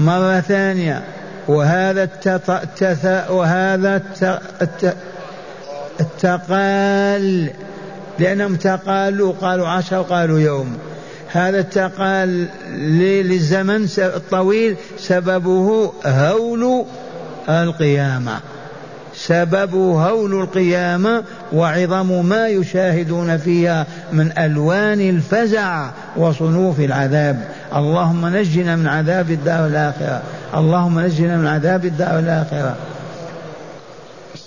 مرة 0.00 0.40
ثانية. 0.40 1.02
وهذا 1.48 2.02
التث... 2.02 3.30
وهذا 3.30 3.96
الت... 4.62 4.96
التقال. 6.00 7.50
لأنهم 8.18 8.56
تقالوا 8.56 9.32
قالوا 9.40 9.68
عشر 9.68 10.02
قالوا 10.02 10.38
يوم. 10.40 10.78
هذا 11.32 11.58
التقال 11.58 12.46
للزمن 12.78 13.88
الطويل 13.98 14.76
سببه 14.98 15.92
هول 16.06 16.84
القيامة. 17.48 18.40
سببه 19.14 20.08
هول 20.08 20.40
القيامة 20.40 21.24
وعظم 21.52 22.26
ما 22.26 22.48
يشاهدون 22.48 23.36
فيها 23.36 23.86
من 24.12 24.38
ألوان 24.38 25.00
الفزع 25.00 25.90
وصنوف 26.16 26.80
العذاب. 26.80 27.48
اللهم 27.74 28.26
نجنا 28.26 28.76
من 28.76 28.86
عذاب 28.86 29.30
الدار 29.30 29.66
الآخرة. 29.66 30.22
اللهم 30.54 31.00
نجنا 31.00 31.36
من 31.36 31.46
عذاب 31.46 31.84
الدار 31.84 32.18
الآخرة. 32.18 32.76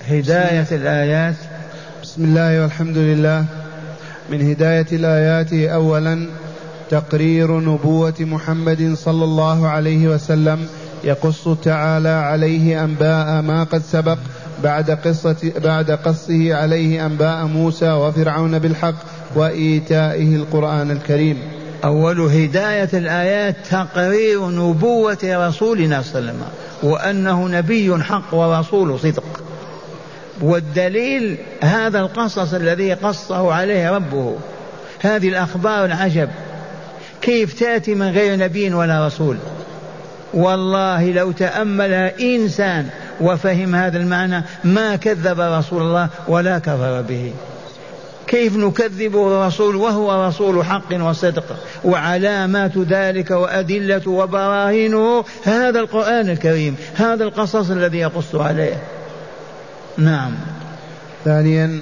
هداية 0.08 0.68
الآيات. 0.72 1.36
بسم 2.04 2.24
الله 2.24 2.62
والحمد 2.62 2.98
لله. 2.98 3.46
من 4.30 4.50
هداية 4.50 4.86
الآيات 4.92 5.54
أولا 5.54 6.28
تقرير 6.90 7.60
نبوة 7.60 8.14
محمد 8.20 8.94
صلى 8.98 9.24
الله 9.24 9.68
عليه 9.68 10.08
وسلم 10.08 10.68
يقص 11.04 11.50
تعالى 11.64 12.10
عليه 12.10 12.84
أنباء 12.84 13.42
ما 13.42 13.64
قد 13.64 13.82
سبق 13.82 14.18
بعد 14.64 14.92
قصة 14.92 15.52
بعد 15.64 15.92
قصه 15.92 16.56
عليه 16.56 17.06
أنباء 17.06 17.46
موسى 17.46 17.92
وفرعون 17.92 18.60
بالحق 18.60 18.96
وإيتائه 19.36 20.36
القرآن 20.36 20.92
الكريم. 20.92 21.38
أول 21.84 22.20
هداية 22.22 22.90
الآيات 22.94 23.56
تقرير 23.72 24.50
نبوة 24.50 25.18
رسولنا 25.24 26.02
صلى 26.02 26.20
الله 26.20 26.32
عليه 26.32 26.40
وسلم 26.40 26.44
وأنه 26.84 27.48
نبي 27.48 28.04
حق 28.04 28.34
ورسول 28.34 29.00
صدق. 29.00 29.44
والدليل 30.42 31.38
هذا 31.64 32.00
القصص 32.00 32.54
الذي 32.54 32.94
قصه 32.94 33.54
عليه 33.54 33.92
ربه. 33.92 34.36
هذه 35.02 35.30
الأخبار 35.30 35.86
العجب. 35.86 36.30
كيف 37.22 37.60
تأتي 37.60 37.96
من 37.96 38.10
غير 38.10 38.40
نبي 38.40 38.74
ولا 38.74 39.08
رسول؟ 39.08 39.38
والله 40.34 41.12
لو 41.12 41.32
تأملها 41.32 42.20
إنسان 42.20 42.90
وفهم 43.22 43.76
هذا 43.76 43.98
المعنى 43.98 44.44
ما 44.64 44.96
كذب 44.96 45.40
رسول 45.40 45.82
الله 45.82 46.10
ولا 46.28 46.60
كفر 46.60 47.02
به. 47.02 47.34
كيف 48.34 48.58
نكذب 48.58 49.16
الرسول 49.16 49.76
وهو 49.76 50.28
رسول 50.28 50.66
حق 50.66 51.02
وصدق 51.02 51.44
وعلامات 51.84 52.78
ذلك 52.78 53.32
وأدلة 53.32 54.10
وبراهينه 54.10 55.26
هذا 55.44 55.80
القرآن 55.80 56.30
الكريم 56.30 56.76
هذا 56.96 57.24
القصص 57.24 57.70
الذي 57.70 57.98
يقص 57.98 58.36
عليه. 58.36 58.78
نعم. 59.98 60.32
ثانيا 61.26 61.80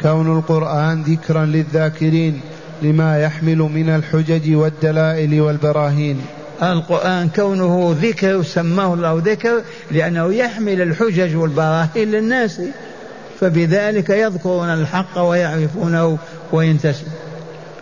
كون 0.00 0.38
القرآن 0.38 1.02
ذكرا 1.02 1.44
للذاكرين 1.44 2.40
لما 2.82 3.22
يحمل 3.22 3.58
من 3.58 3.88
الحجج 3.88 4.54
والدلائل 4.54 5.40
والبراهين. 5.40 6.20
القرآن 6.62 7.28
كونه 7.28 7.96
ذكر 8.02 8.42
سماه 8.42 8.94
الله 8.94 9.22
ذكر 9.24 9.62
لأنه 9.90 10.34
يحمل 10.34 10.82
الحجج 10.82 11.36
والبراهين 11.36 12.10
للناس. 12.10 12.60
فبذلك 13.40 14.10
يذكرون 14.10 14.68
الحق 14.68 15.18
ويعرفونه 15.18 16.18
وينتسب 16.52 17.06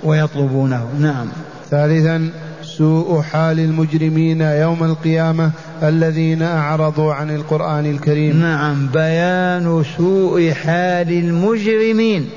ويطلبونه. 0.05 0.89
نعم. 0.99 1.29
ثالثا 1.71 2.31
سوء 2.63 3.23
حال 3.23 3.59
المجرمين 3.61 4.41
يوم 4.41 4.85
القيامة 4.85 5.51
الذين 5.83 6.43
أعرضوا 6.43 7.15
عن 7.15 7.35
القرآن 7.35 7.87
الكريم. 7.87 8.41
نعم. 8.41 8.89
بيان 8.89 9.85
سوء 9.97 10.51
حال 10.51 11.13
المجرمين. 11.13 12.31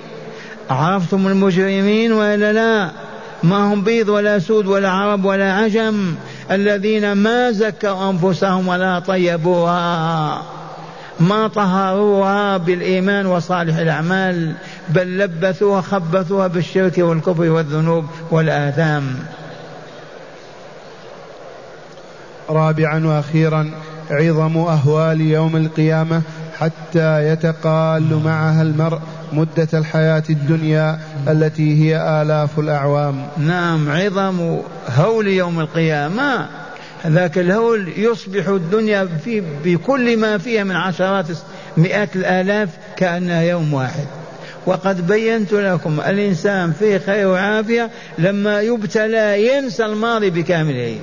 عرفتم 0.69 1.27
المجرمين 1.27 2.11
ولا 2.11 2.53
لا؟ 2.53 2.91
ما 3.43 3.73
هم 3.73 3.83
بيض 3.83 4.09
ولا 4.09 4.39
سود 4.39 4.67
ولا 4.67 4.89
عرب 4.89 5.25
ولا 5.25 5.53
عجم؟ 5.53 6.15
الذين 6.51 7.11
ما 7.11 7.51
زكوا 7.51 8.09
أنفسهم 8.09 8.67
ولا 8.67 8.99
طيبوها. 8.99 10.60
ما 11.19 11.47
طهروها 11.47 12.57
بالإيمان 12.57 13.25
وصالح 13.25 13.77
الأعمال 13.77 14.53
بل 14.89 15.17
لبثوها 15.17 15.81
خبثوها 15.81 16.47
بالشرك 16.47 16.97
والكفر 16.97 17.49
والذنوب 17.49 18.05
والآثام. 18.31 19.03
رابعا 22.49 23.05
وأخيرا 23.07 23.71
عظم 24.11 24.57
أهوال 24.57 25.21
يوم 25.21 25.55
القيامة 25.55 26.21
حتى 26.59 27.27
يتقال 27.27 28.21
معها 28.25 28.61
المرء 28.61 28.99
مدة 29.33 29.67
الحياة 29.73 30.23
الدنيا 30.29 30.99
التي 31.27 31.83
هي 31.83 32.21
آلاف 32.21 32.59
الأعوام. 32.59 33.27
نعم 33.37 33.89
عظم 33.89 34.57
هول 34.97 35.27
يوم 35.27 35.59
القيامة. 35.59 36.60
ذاك 37.07 37.37
الهول 37.37 37.93
يصبح 37.97 38.47
الدنيا 38.47 39.09
في 39.25 39.43
بكل 39.63 40.17
ما 40.17 40.37
فيها 40.37 40.63
من 40.63 40.75
عشرات 40.75 41.25
مئات 41.77 42.15
الآلاف 42.15 42.69
كأنها 42.97 43.41
يوم 43.41 43.73
واحد. 43.73 44.05
وقد 44.65 45.07
بينت 45.07 45.53
لكم 45.53 45.99
الإنسان 45.99 46.73
في 46.79 46.99
خير 46.99 47.27
وعافية 47.27 47.89
لما 48.17 48.61
يبتلى 48.61 49.47
ينسى 49.47 49.85
الماضي 49.85 50.29
بكامله. 50.29 50.95